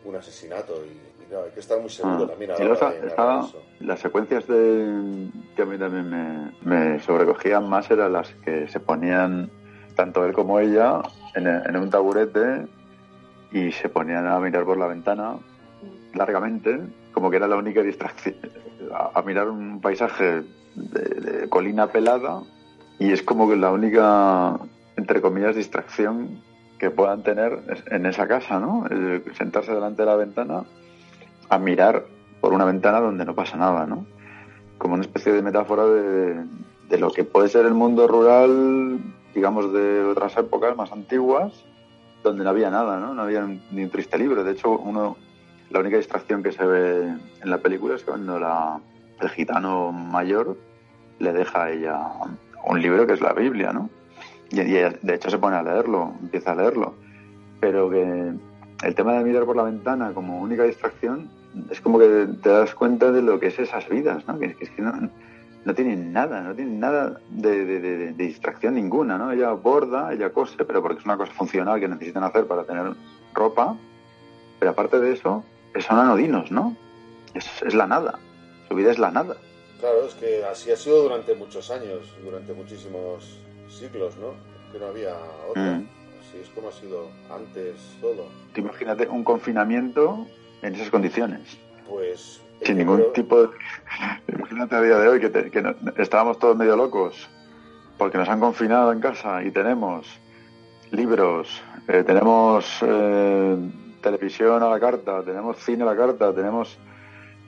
[0.04, 2.50] un asesinato y, hay que estar muy seguro ah, también.
[3.16, 3.48] A
[3.80, 9.50] las secuencias de, que a mí también me, sobrecogían más eran las que se ponían
[9.94, 11.02] tanto él como ella
[11.34, 12.66] en, un taburete
[13.52, 15.36] y se ponían a mirar por la ventana
[16.14, 16.80] largamente,
[17.12, 18.36] como que era la única distracción,
[18.92, 20.42] a, mirar un paisaje
[20.74, 22.42] de, colina pelada
[22.98, 24.58] y es como que la única,
[24.96, 26.40] entre comillas, distracción
[26.78, 27.58] que puedan tener
[27.90, 28.84] en esa casa, ¿no?
[29.36, 30.64] sentarse delante de la ventana
[31.48, 32.04] a mirar
[32.40, 34.06] por una ventana donde no pasa nada, ¿no?
[34.78, 36.44] Como una especie de metáfora de,
[36.88, 39.00] de lo que puede ser el mundo rural,
[39.34, 41.52] digamos, de otras épocas más antiguas,
[42.22, 43.14] donde no había nada, ¿no?
[43.14, 44.44] No había ni un triste libro.
[44.44, 45.16] De hecho, uno,
[45.70, 47.02] la única distracción que se ve
[47.42, 48.80] en la película es cuando la,
[49.20, 50.56] el gitano mayor
[51.18, 51.98] le deja a ella
[52.64, 53.90] un libro que es la Biblia, ¿no?
[54.50, 56.94] Y, y de hecho se pone a leerlo, empieza a leerlo.
[57.60, 58.32] Pero que
[58.82, 61.30] el tema de mirar por la ventana como única distracción
[61.70, 64.38] es como que te das cuenta de lo que es esas vidas, ¿no?
[64.38, 65.10] Que, es que no,
[65.64, 69.32] no, tienen nada, no tienen nada de, distracción ninguna, ¿no?
[69.32, 72.92] Ella borda, ella cose, pero porque es una cosa funcional que necesitan hacer para tener
[73.34, 73.76] ropa,
[74.58, 75.44] pero aparte de eso,
[75.78, 76.76] son anodinos, ¿no?
[77.34, 78.18] Es, es la nada,
[78.68, 79.36] su vida es la nada.
[79.80, 83.38] Claro, es que así ha sido durante muchos años, durante muchísimos
[83.68, 84.34] siglos, ¿no?
[84.72, 85.14] Que no había
[85.48, 85.62] otra.
[85.62, 85.88] Mm.
[86.20, 88.26] Así es como ha sido antes todo.
[88.56, 90.26] Imagínate un confinamiento
[90.62, 91.58] en esas condiciones.
[91.88, 92.40] Pues.
[92.62, 93.48] Sin ningún tipo de.
[94.28, 97.28] Imagínate a día de hoy que, estábamos todos medio locos
[97.96, 100.06] porque nos han confinado en casa y tenemos
[100.90, 103.56] libros, eh, tenemos eh,
[104.00, 106.78] televisión a la carta, tenemos cine a la carta, tenemos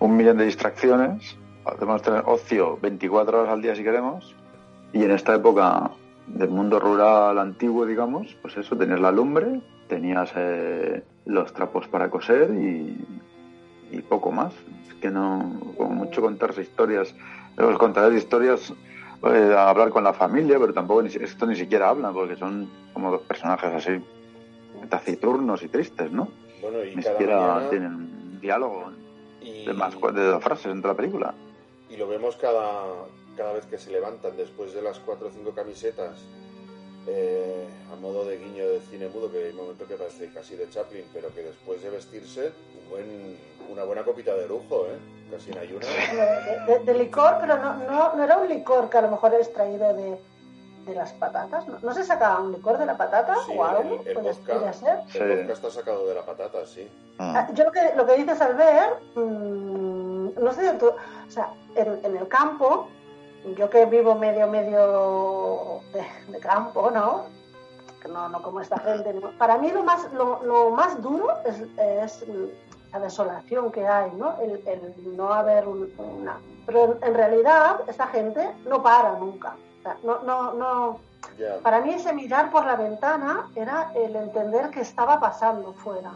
[0.00, 4.34] un millón de distracciones, podemos tener ocio 24 horas al día si queremos,
[4.92, 5.90] y en esta época
[6.26, 12.10] del mundo rural antiguo, digamos, pues eso, tenías la lumbre, tenías eh, los trapos para
[12.10, 13.06] coser y,
[14.08, 14.52] poco más.
[14.88, 17.14] Es que no, como mucho contarse historias,
[17.56, 18.72] los contaré historias,
[19.22, 23.22] eh, hablar con la familia, pero tampoco esto ni siquiera hablan, porque son como dos
[23.22, 24.02] personajes así
[24.88, 26.28] taciturnos y tristes, ¿no?
[26.60, 28.92] Bueno, y ni siquiera tienen un diálogo
[29.40, 31.34] de más de dos frases entre la película.
[31.88, 32.84] Y lo vemos cada,
[33.36, 36.24] cada vez que se levantan después de las cuatro o cinco camisetas
[37.06, 40.56] eh, a modo de guiño de cine mudo, que hay un momento que parece casi
[40.56, 42.52] de Chaplin, pero que después de vestirse,
[43.70, 44.98] una buena copita de lujo, ¿eh?
[45.30, 45.88] casi en ayunas.
[46.84, 49.94] De, licor, pero no, no, no, era un licor que a lo mejor es traído
[49.94, 50.18] de,
[50.86, 51.66] de las patatas.
[51.82, 54.02] ¿No, se sacaba un licor de la patata o algo?
[54.04, 54.72] El, vodka,
[55.14, 56.88] el está sacado de la patata, sí.
[57.18, 57.46] Ah.
[57.48, 61.52] Ah, yo lo que, lo que dices al ver, mmm, no sé, tú, o sea,
[61.76, 62.88] en, en el campo
[63.56, 67.24] yo que vivo medio, medio de, campo, ¿no?
[68.08, 69.14] No, no como esta gente.
[69.38, 72.24] Para mí lo más, lo, más duro es,
[72.92, 74.36] la desolación que hay, ¿no?
[74.40, 76.38] El, el no haber una...
[76.66, 79.54] Pero en realidad esta gente no para nunca.
[79.78, 81.00] O sea, no, no, no...
[81.62, 86.12] Para mí ese mirar por la ventana era el entender que estaba pasando fuera.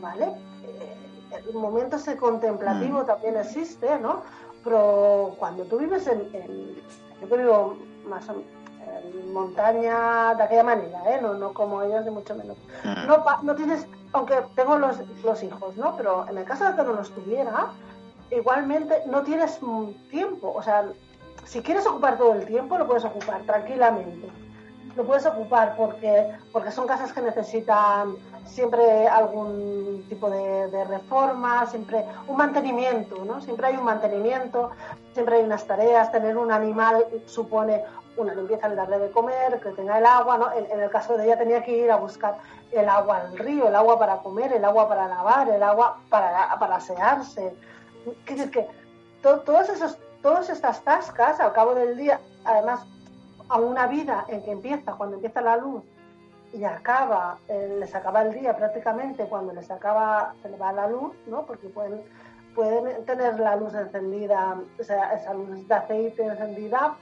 [0.00, 0.26] ¿Vale?
[0.64, 3.06] Eh, el momento ese contemplativo mm.
[3.06, 4.22] también existe, ¿no?
[4.64, 6.74] Pero cuando tú vives en, en
[7.28, 11.20] yo vivo más en montaña de aquella manera, ¿eh?
[11.20, 12.56] no, no como ellos, ni mucho menos.
[12.84, 13.06] Mm.
[13.06, 15.96] No, no tienes, aunque tengo los, los hijos, ¿no?
[15.96, 17.72] Pero en el caso de que no los tuviera,
[18.30, 19.58] igualmente no tienes
[20.10, 20.52] tiempo.
[20.54, 20.84] O sea,
[21.44, 24.30] si quieres ocupar todo el tiempo, lo puedes ocupar tranquilamente.
[24.96, 31.66] Lo puedes ocupar porque, porque son casas que necesitan siempre algún tipo de, de, reforma,
[31.66, 33.40] siempre un mantenimiento, ¿no?
[33.40, 34.70] Siempre hay un mantenimiento,
[35.12, 37.82] siempre hay unas tareas, tener un animal supone
[38.16, 40.52] una limpieza en darle de comer, que tenga el agua, ¿no?
[40.52, 42.38] En, el caso de ella tenía que ir a buscar
[42.72, 46.56] el agua al río, el agua para comer, el agua para lavar, el agua para,
[46.58, 47.54] para asearse.
[48.24, 48.68] Quiere decir que
[49.22, 52.86] todos esos, todas estas tascas al cabo del día, además
[53.54, 55.84] a una vida en que empieza, cuando empieza la luz
[56.52, 60.88] y acaba, eh, les acaba el día prácticamente cuando les acaba, se le va la
[60.88, 61.46] luz, ¿no?
[61.46, 62.02] Porque pueden,
[62.52, 66.96] pueden tener la luz encendida, o sea, esa luz de aceite encendida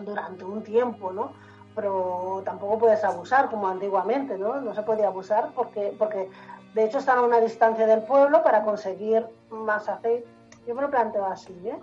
[0.00, 1.30] durante un tiempo, ¿no?
[1.76, 4.60] Pero tampoco puedes abusar como antiguamente, ¿no?
[4.60, 6.28] No se podía abusar porque, porque
[6.74, 10.26] de hecho están a una distancia del pueblo para conseguir más aceite.
[10.66, 11.78] Yo me lo planteo así, ¿eh?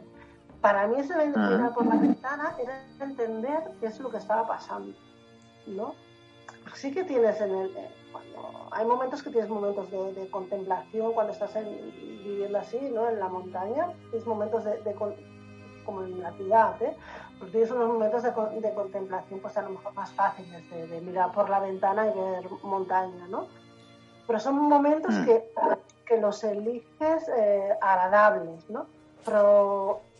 [0.63, 4.93] Para mí ese mirar por la ventana era entender qué es lo que estaba pasando,
[5.67, 5.93] ¿no?
[6.73, 7.75] Sí que tienes en el...
[7.75, 13.09] Eh, cuando hay momentos que tienes momentos de, contemplación cuando estás viviendo así, ¿no?
[13.09, 14.95] En la montaña, tienes momentos de, de
[15.85, 16.95] como en la ciudad, ¿eh?
[17.37, 21.33] porque tienes unos momentos de, de, contemplación pues a lo mejor más fáciles, de, mirar
[21.33, 23.47] por la ventana y ver montaña, ¿no?
[24.25, 25.25] Pero son momentos mm.
[25.25, 25.51] que,
[26.05, 28.85] que, los eliges eh, agradables, ¿no?
[29.25, 30.12] Pero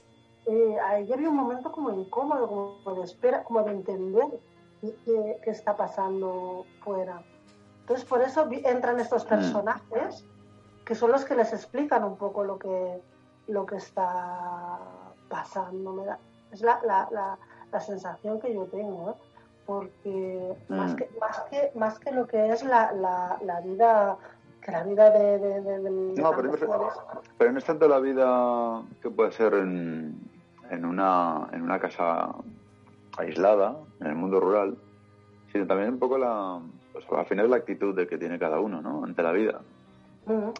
[0.45, 2.47] eh, ahí había un momento como incómodo,
[2.83, 4.27] como de espera, como de entender
[4.81, 7.21] qué, qué está pasando fuera.
[7.81, 9.29] Entonces por eso entran estos mm.
[9.29, 10.25] personajes
[10.85, 13.01] que son los que les explican un poco lo que,
[13.47, 14.79] lo que está
[15.29, 15.93] pasando.
[15.93, 16.19] Me da,
[16.51, 17.37] es la, la,
[17.71, 19.13] la, sensación que yo tengo, ¿eh?
[19.65, 20.95] porque más, mm.
[20.95, 24.17] que, más, que, más que lo que es la, la, vida
[24.61, 26.31] que la vida de, de, no,
[27.37, 30.32] pero, no es tanto la vida que puede ser en,
[30.73, 32.35] en, una, en una casa
[33.17, 34.75] aislada, en el mundo rural,
[35.51, 36.59] sino también un poco la,
[36.91, 39.03] pues al final la actitud de que tiene cada uno, ¿no?
[39.03, 39.61] Ante la vida.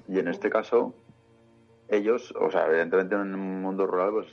[0.08, 0.94] Y en este caso,
[1.88, 4.28] ellos, o sea, evidentemente en un mundo rural, pues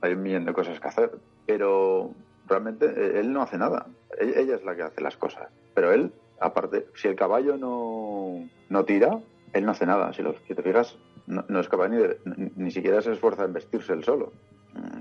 [0.00, 1.10] hay un millón de cosas que hacer,
[1.44, 2.10] pero
[2.46, 3.86] realmente eh, él no hace nada.
[4.18, 5.48] E-, ella es la que hace las cosas.
[5.74, 9.18] Pero él, aparte, si el caballo no, no tira,
[9.52, 10.12] él no hace nada.
[10.12, 11.98] Si, los, si te fijas, no, es capaz ni,
[12.56, 14.32] ni siquiera se esfuerza en vestirse él solo.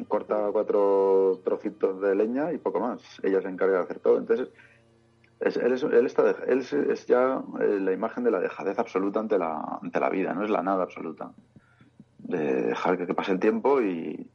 [0.07, 3.01] Corta cuatro trocitos de leña y poco más.
[3.23, 4.17] Ella se encarga de hacer todo.
[4.17, 4.49] Entonces,
[5.39, 9.37] él, es, él, está él es ya eh, la imagen de la dejadez absoluta ante
[9.37, 11.31] la, ante la vida, no es la nada absoluta.
[12.19, 14.31] De dejar que pase el tiempo y,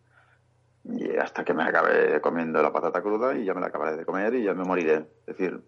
[1.20, 4.34] hasta que me acabe comiendo la patata cruda y ya me la acabaré de comer
[4.34, 5.06] y ya me moriré.
[5.26, 5.60] Es decir,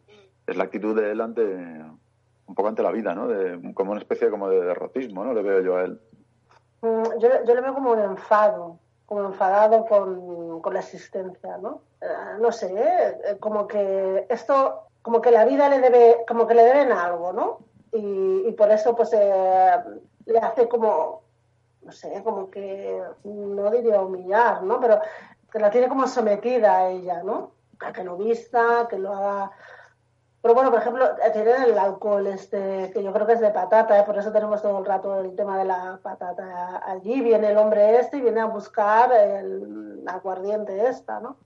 [0.46, 1.42] es la actitud de él ante,
[2.46, 3.28] un poco ante la vida, ¿no?
[3.28, 5.32] De, como una especie como de derrotismo, ¿no?
[5.32, 6.00] Le veo yo a él.
[6.82, 11.82] Mm, yo, yo le veo como un enfado, como enfadado con, con la existencia, ¿no?
[12.00, 12.06] Eh,
[12.40, 13.36] no sé, ¿eh?
[13.38, 17.58] como que esto, como que la vida le debe, como que le deben algo, ¿no?
[17.92, 19.74] Y, por eso pues eh,
[20.26, 21.22] le hace como
[21.82, 24.80] no sé, como que no diría humillar, ¿no?
[24.80, 25.00] Pero
[25.50, 27.52] que la tiene como sometida a ella, ¿no?
[27.92, 29.50] Que no vista, que lo haga.
[30.42, 33.96] Pero bueno, por ejemplo, tienen el alcohol este, que yo creo que es de patata,
[33.96, 34.02] ¿eh?
[34.04, 37.20] por eso tenemos todo el rato el tema de la patata allí.
[37.20, 41.36] Viene el hombre este y viene a buscar el aguardiente esta, ¿no?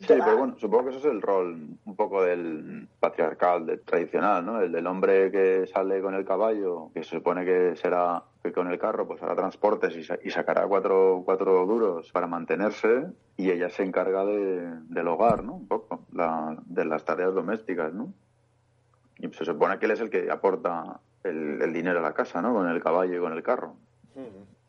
[0.00, 4.46] Sí, pero bueno, supongo que eso es el rol un poco del patriarcal, del tradicional,
[4.46, 4.60] ¿no?
[4.60, 8.70] El del hombre que sale con el caballo, que se supone que será que con
[8.70, 13.82] el carro pues hará transportes y, sacará cuatro, cuatro duros para mantenerse y ella se
[13.82, 15.54] encarga de, del hogar, ¿no?
[15.54, 18.14] Un poco, de las tareas domésticas, ¿no?
[19.18, 22.54] Y se supone que él es el que aporta el, dinero a la casa, ¿no?
[22.54, 23.74] Con el caballo y con el carro.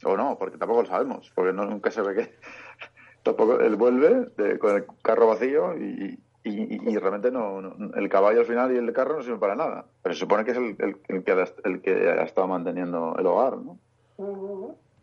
[0.05, 2.35] O no, porque tampoco lo sabemos, porque no, nunca se ve que
[3.23, 7.59] tampoco él vuelve con el carro vacío y, y, realmente no,
[7.95, 9.85] el caballo al final y el carro no sirven para nada.
[10.01, 10.75] Pero se supone que es el,
[11.07, 13.77] el, que, ha, el que ha estado manteniendo el hogar, ¿no?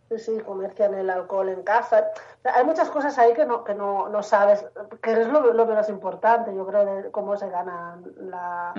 [0.08, 2.04] Sí, sí, comercian el alcohol en casa.
[2.44, 4.64] hay muchas cosas ahí que no, que no, no sabes,
[5.02, 8.72] que es lo, lo menos importante, yo creo, de cómo se gana la,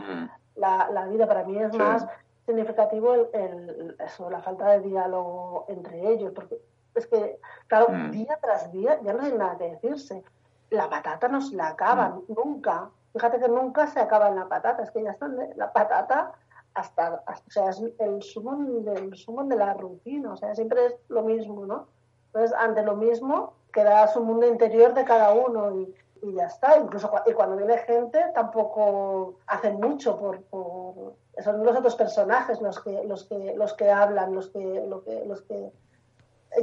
[0.58, 1.28] la, la vida.
[1.28, 2.05] Para mí es más
[2.45, 6.60] significativo el, el- eso, la falta de diálogo entre ellos, porque
[6.95, 8.12] es que, claro, Mm.
[8.12, 10.24] día tras día ya no hay nada que decirse.
[10.70, 12.89] La patata no se la acaban, nunca.
[13.14, 16.32] Fíjate que nunca se acaba en la patata, es que ya están de- la patata
[16.74, 20.86] hasta, hasta- o sea, es el sumo del sumo de la rutina, o sea, siempre
[20.88, 21.88] es lo mismo, ¿no?
[22.28, 25.93] Entonces, ante lo mismo, queda su mundo interior de cada uno y,
[26.30, 26.78] y ya está.
[26.78, 32.80] Incluso y cuando viene gente, tampoco hacen mucho por, por- son los otros personajes los
[32.82, 35.71] que los que los que hablan, los que los que, los que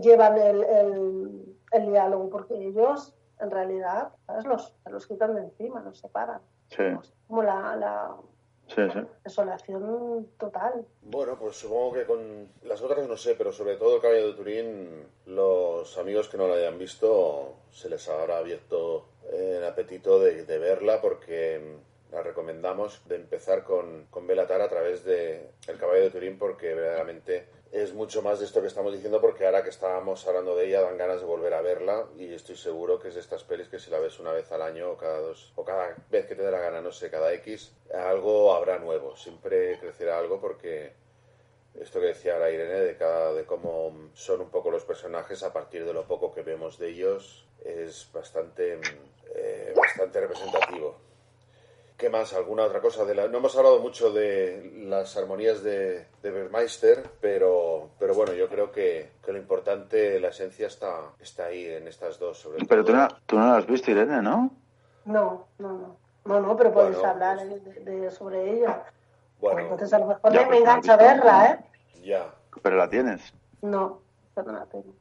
[0.01, 4.45] llevan el, el, el diálogo, porque ellos en realidad ¿sabes?
[4.47, 6.41] Los, los quitan de encima, los separan.
[6.69, 6.83] Sí,
[7.29, 8.17] Como la, la
[8.69, 9.01] sí, sí.
[9.23, 10.87] desolación total.
[11.03, 14.33] Bueno, pues supongo que con las otras no sé, pero sobre todo el caballo de
[14.35, 20.45] Turín, los amigos que no la hayan visto se les habrá abierto el apetito de,
[20.59, 21.61] verla porque
[22.13, 26.75] la recomendamos de empezar con, con Belatar a través de El caballo de Turín porque
[26.75, 30.69] verdaderamente es mucho más de esto que estamos diciendo porque ahora que estábamos hablando de
[30.69, 33.69] ella dan ganas de volver a verla y estoy seguro que es de estas pelis
[33.69, 36.37] que si la ves una vez al año o cada dos o cada vez que
[36.37, 40.93] te dé la gana, no sé, cada X, algo habrá nuevo, siempre crecerá algo porque
[41.81, 45.53] esto que decía ahora Irene de, cada, de cómo son un poco los personajes a
[45.53, 48.81] partir de lo poco que vemos de ellos es bastante
[49.35, 50.97] eh, bastante representativo
[51.97, 52.33] ¿Qué más?
[52.35, 53.05] ¿Alguna otra cosa?
[53.05, 53.29] De la...
[53.29, 58.73] No hemos hablado mucho de las armonías de, de Vermeister, pero, pero bueno, yo creo
[58.73, 62.37] que, que lo importante, la esencia está, está ahí en estas dos.
[62.39, 62.93] Sobre Pero todo.
[62.93, 64.51] tú no, tú no la has visto, Irene, ¿no?
[65.05, 65.97] No, no, no.
[66.25, 68.83] No, no, pero podéis Bueno, hablar pues- de, de- sobre ella.
[69.41, 71.25] Bueno, Entonces a lo mejor Ya, me, pues, me engancho a no has visto.
[71.27, 72.01] verla, ¿eh?
[72.03, 72.35] ya.
[72.63, 73.35] Pero la tienes.
[73.63, 74.01] No,
[74.35, 74.95] pero no la tengo.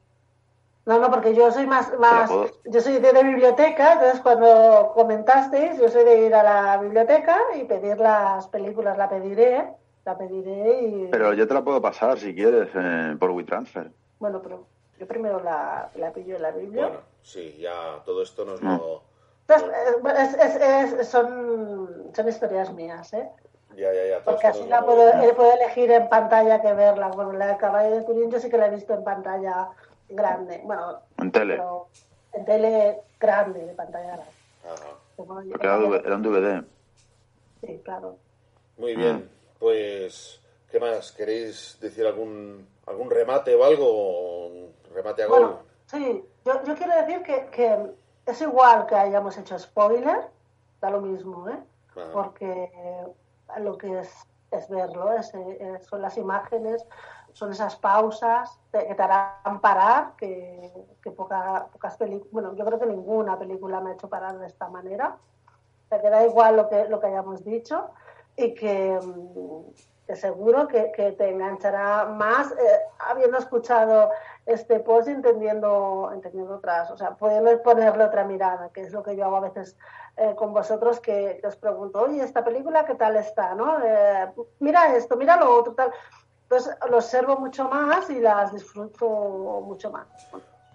[0.86, 2.30] No, no, porque yo soy más, más
[2.66, 7.38] yo soy de, de biblioteca, entonces cuando comentasteis, yo soy de ir a la biblioteca
[7.56, 9.72] y pedir las películas, la pediré,
[10.04, 11.08] la pediré y...
[11.10, 13.90] Pero yo te la puedo pasar si quieres eh, por WeTransfer.
[14.18, 14.66] Bueno, pero
[14.98, 16.86] yo primero la, la pillo en la biblia.
[16.88, 18.76] Bueno, sí, ya todo esto nos Mm.
[18.76, 19.02] lo...
[19.48, 20.56] Entonces, eh, bueno, es- es-
[21.00, 23.30] es- son, son historias mías, ¿eh?
[23.76, 24.20] Ya, ya, ya.
[24.20, 27.08] todo Porque así la puedo, eh, puedo elegir en pantalla que verla.
[27.08, 29.70] Bueno, la de Caballo de Turín yo sí que la he visto en pantalla
[30.08, 30.60] grande.
[30.64, 31.54] Bueno, En tele.
[31.54, 31.88] pero
[32.32, 34.32] en tele grande, de pantalla grande.
[34.64, 34.98] Ajá.
[35.16, 35.76] Porque era,
[36.16, 36.64] un DVD.
[37.60, 38.16] Sí, claro.
[38.76, 41.12] Muy bien, pues, ¿qué más?
[41.12, 43.86] ¿Queréis decir algún, algún remate o algo?
[43.86, 45.40] ¿O un remate a gol?
[45.40, 47.78] Bueno, sí, yo, yo quiero decir que, que
[48.26, 50.22] es igual que hayamos hecho spoiler,
[50.80, 51.58] da lo mismo, ¿eh?
[51.96, 52.10] Ajá.
[52.12, 52.70] Porque
[53.58, 56.86] lo que es, es verlo, eh, son las imágenes,
[57.32, 62.78] son esas pausas que te harán parar, que, que poca- pocas películas, bueno, yo creo
[62.78, 65.16] que ninguna película me ha hecho parar de esta manera.
[65.84, 67.90] O sea, que da igual lo que, lo que hayamos dicho
[68.36, 69.60] y que, mm,
[70.06, 74.10] que seguro que, que te enganchará más eh, habiendo escuchado
[74.44, 79.02] este post y entendiendo, entendiendo otras, o sea, pudiendo ponerle otra mirada, que es lo
[79.02, 79.76] que yo hago a veces
[80.16, 83.54] eh, con vosotros, que, que os pregunto, oye, esta película, ¿qué tal está?
[83.54, 83.78] ¿no?
[83.82, 84.30] Eh,
[84.60, 85.90] mira esto, mira lo otro, tal.
[86.42, 89.08] Entonces lo observo mucho más y las disfruto
[89.64, 90.06] mucho más.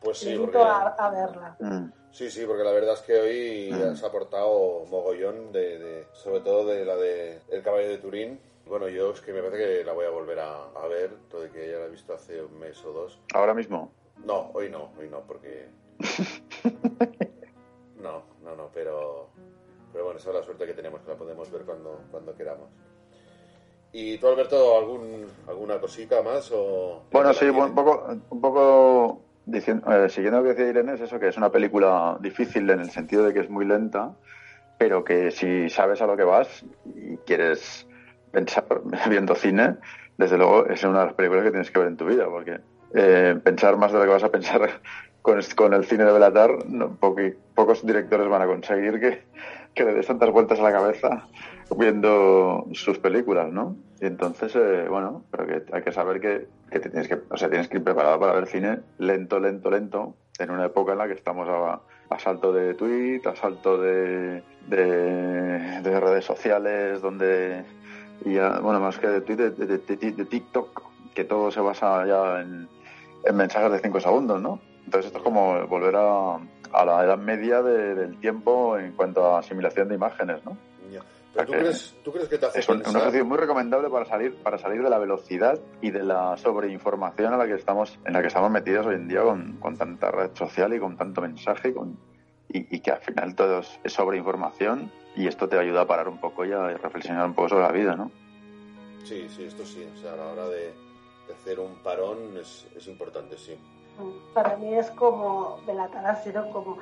[0.02, 1.56] Pues sí, porque, a verla.
[1.60, 1.92] Mm.
[2.10, 3.92] sí, sí, porque la verdad es que hoy Mm.
[3.92, 8.42] has aportado mogollón, de, de- sobre todo de la de El caballo de Turín.
[8.70, 11.42] Bueno, yo es que me parece que la voy a volver a, a ver, todo
[11.42, 13.20] de que ya la he visto hace un mes o dos.
[13.34, 13.92] Ahora mismo.
[14.24, 15.68] No, hoy no, hoy no, porque...
[18.00, 19.28] No, no, no, pero...
[19.92, 22.70] Pero bueno, esa es la suerte que tenemos, que la podemos ver cuando, cuando queramos.
[23.92, 26.50] ¿Y tú, Alberto, algún, alguna cosita más?
[26.54, 27.02] O...
[27.12, 31.02] Bueno, ¿La sí, un poco, un poco diciendo, eh, siguiendo lo que decía Irene, es
[31.02, 34.16] eso, que es una película difícil en el sentido de que es muy lenta,
[34.78, 37.89] pero que si sabes a lo que vas y quieres
[38.32, 38.66] pensar
[39.10, 39.76] viendo cine,
[40.18, 42.60] desde luego es una de las películas que tienes que ver en tu vida, porque
[42.94, 44.82] eh, pensar más de lo que vas a pensar
[45.22, 49.00] con, el cine de Belatar, no, poqui- pocos directores van a conseguir
[49.74, 51.28] que, le des tantas vueltas a la cabeza
[51.78, 53.78] viendo sus películas, ¿no?
[54.02, 57.38] Y entonces, eh, bueno, pero que hay que saber que, que te tienes que, o
[57.38, 60.98] sea, tienes que ir preparado para ver cine lento, lento, lento, en una época en
[60.98, 67.64] la que estamos a, a salto de tweet, a salto de, de redes sociales, donde
[68.26, 70.82] y bueno, más que de Twitter, de, de- de- de TikTok,
[71.14, 72.68] que todo se basa ya en,
[73.26, 74.60] en mensajes de 5 segundos, ¿no?
[74.86, 79.26] Entonces esto es como volver a, a la edad media de- del tiempo en cuanto
[79.36, 80.58] a asimilación de imágenes, ¿no?
[81.32, 84.36] ¿Pero tú crees, tú crees que te hace Es un, ejercicio muy recomendable para salir
[84.42, 88.22] para salir de la velocidad y de la sobreinformación a la que estamos en la
[88.22, 91.70] que estamos metidos hoy en día con, con tanta red social y con tanto mensaje
[91.70, 91.98] y, con,
[92.50, 96.18] y, y que al final todo es sobreinformación y esto te ayuda a parar un
[96.18, 98.10] poco y a reflexionar un poco sobre la vida, ¿no?
[99.04, 99.86] Sí, sí, esto sí.
[99.94, 100.74] O sea, a la hora de,
[101.28, 103.60] de hacer un parón es, es importante, sí.
[104.34, 106.78] Para mí es como Belatar ha sido como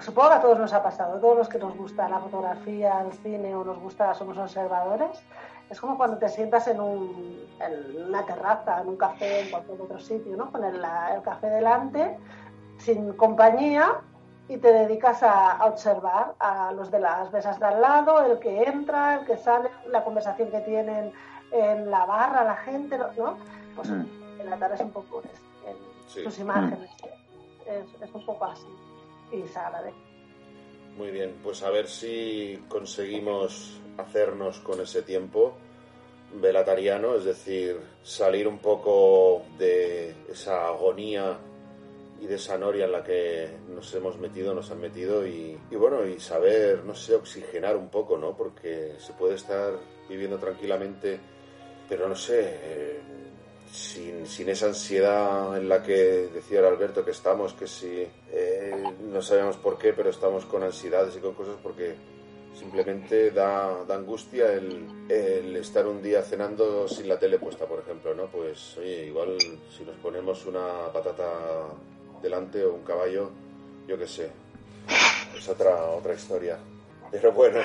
[0.00, 3.02] supongo que a todos nos ha pasado, a todos los que nos gusta la fotografía,
[3.02, 5.22] el cine o nos gusta, somos observadores,
[5.68, 9.80] es como cuando te sientas en, un, en una terraza, en un café, en cualquier
[9.80, 10.50] otro sitio, ¿no?
[10.50, 12.16] con el, el café delante,
[12.78, 14.00] sin compañía,
[14.50, 18.40] y te dedicas a, a, observar a los de las mesas de al lado, el
[18.40, 21.12] que entra, el que sale, la conversación que tienen
[21.52, 23.38] en la barra, la gente, ¿no?
[23.76, 24.40] Pues mm.
[24.40, 25.76] en la tarde es un poco en,
[26.08, 26.24] sí.
[26.24, 27.70] sus imágenes, mm.
[27.70, 28.66] es, es un poco así
[29.30, 29.96] y se agradece.
[30.96, 35.54] Muy bien, pues a ver si conseguimos hacernos con ese tiempo
[36.34, 41.38] velatariano, es decir, salir un poco de esa agonía
[42.20, 45.76] y de esa noria en la que nos hemos metido, nos han metido y, y,
[45.76, 48.36] bueno, y saber, no sé, oxigenar un poco, ¿no?
[48.36, 51.18] Porque se puede estar viviendo tranquilamente,
[51.88, 53.00] pero no sé, eh,
[53.72, 58.84] sin, sin, esa ansiedad en la que decía el Alberto que estamos, que si eh,
[59.10, 61.94] no sabemos por qué, pero estamos con ansiedades y con cosas porque
[62.52, 67.78] simplemente da, da angustia el, el, estar un día cenando sin la tele puesta, por
[67.78, 68.26] ejemplo, ¿no?
[68.26, 69.38] Pues oye, igual
[69.74, 71.68] si nos ponemos una patata
[72.22, 73.30] delante o un caballo,
[73.86, 74.30] yo qué sé,
[75.36, 76.58] es otra, otra historia.
[77.10, 77.60] Pero bueno,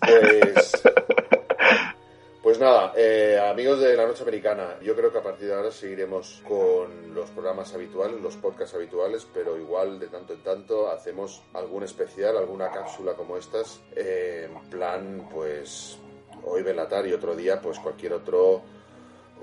[0.00, 0.82] pues
[2.42, 5.70] pues nada, eh, amigos de la Noche Americana, yo creo que a partir de ahora
[5.70, 11.42] seguiremos con los programas habituales, los podcasts habituales, pero igual de tanto en tanto hacemos
[11.52, 15.98] algún especial, alguna cápsula como estas, eh, en plan, pues
[16.44, 18.62] hoy Belatar y otro día, pues cualquier otro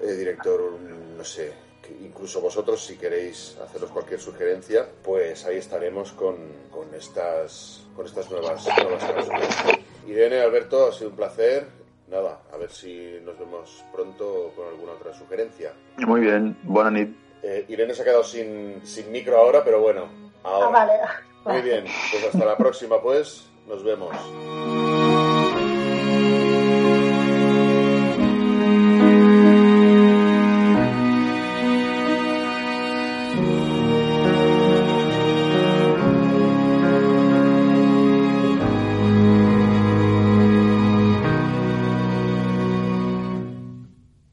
[0.01, 1.53] eh, director, no sé,
[2.01, 6.35] incluso vosotros si queréis haceros cualquier sugerencia, pues ahí estaremos con,
[6.71, 9.63] con estas, con estas nuevas, nuevas cápsulas.
[10.07, 11.67] Irene, Alberto, ha sido un placer
[12.07, 15.73] nada, a ver si nos vemos pronto con alguna otra sugerencia.
[15.97, 17.15] Muy bien, buena nit.
[17.43, 20.07] Eh, Irene se ha quedado sin, sin micro ahora, pero bueno,
[20.43, 20.67] ahora.
[20.67, 20.93] Ah, vale.
[21.45, 24.15] Muy bien, pues hasta la próxima, pues, nos vemos.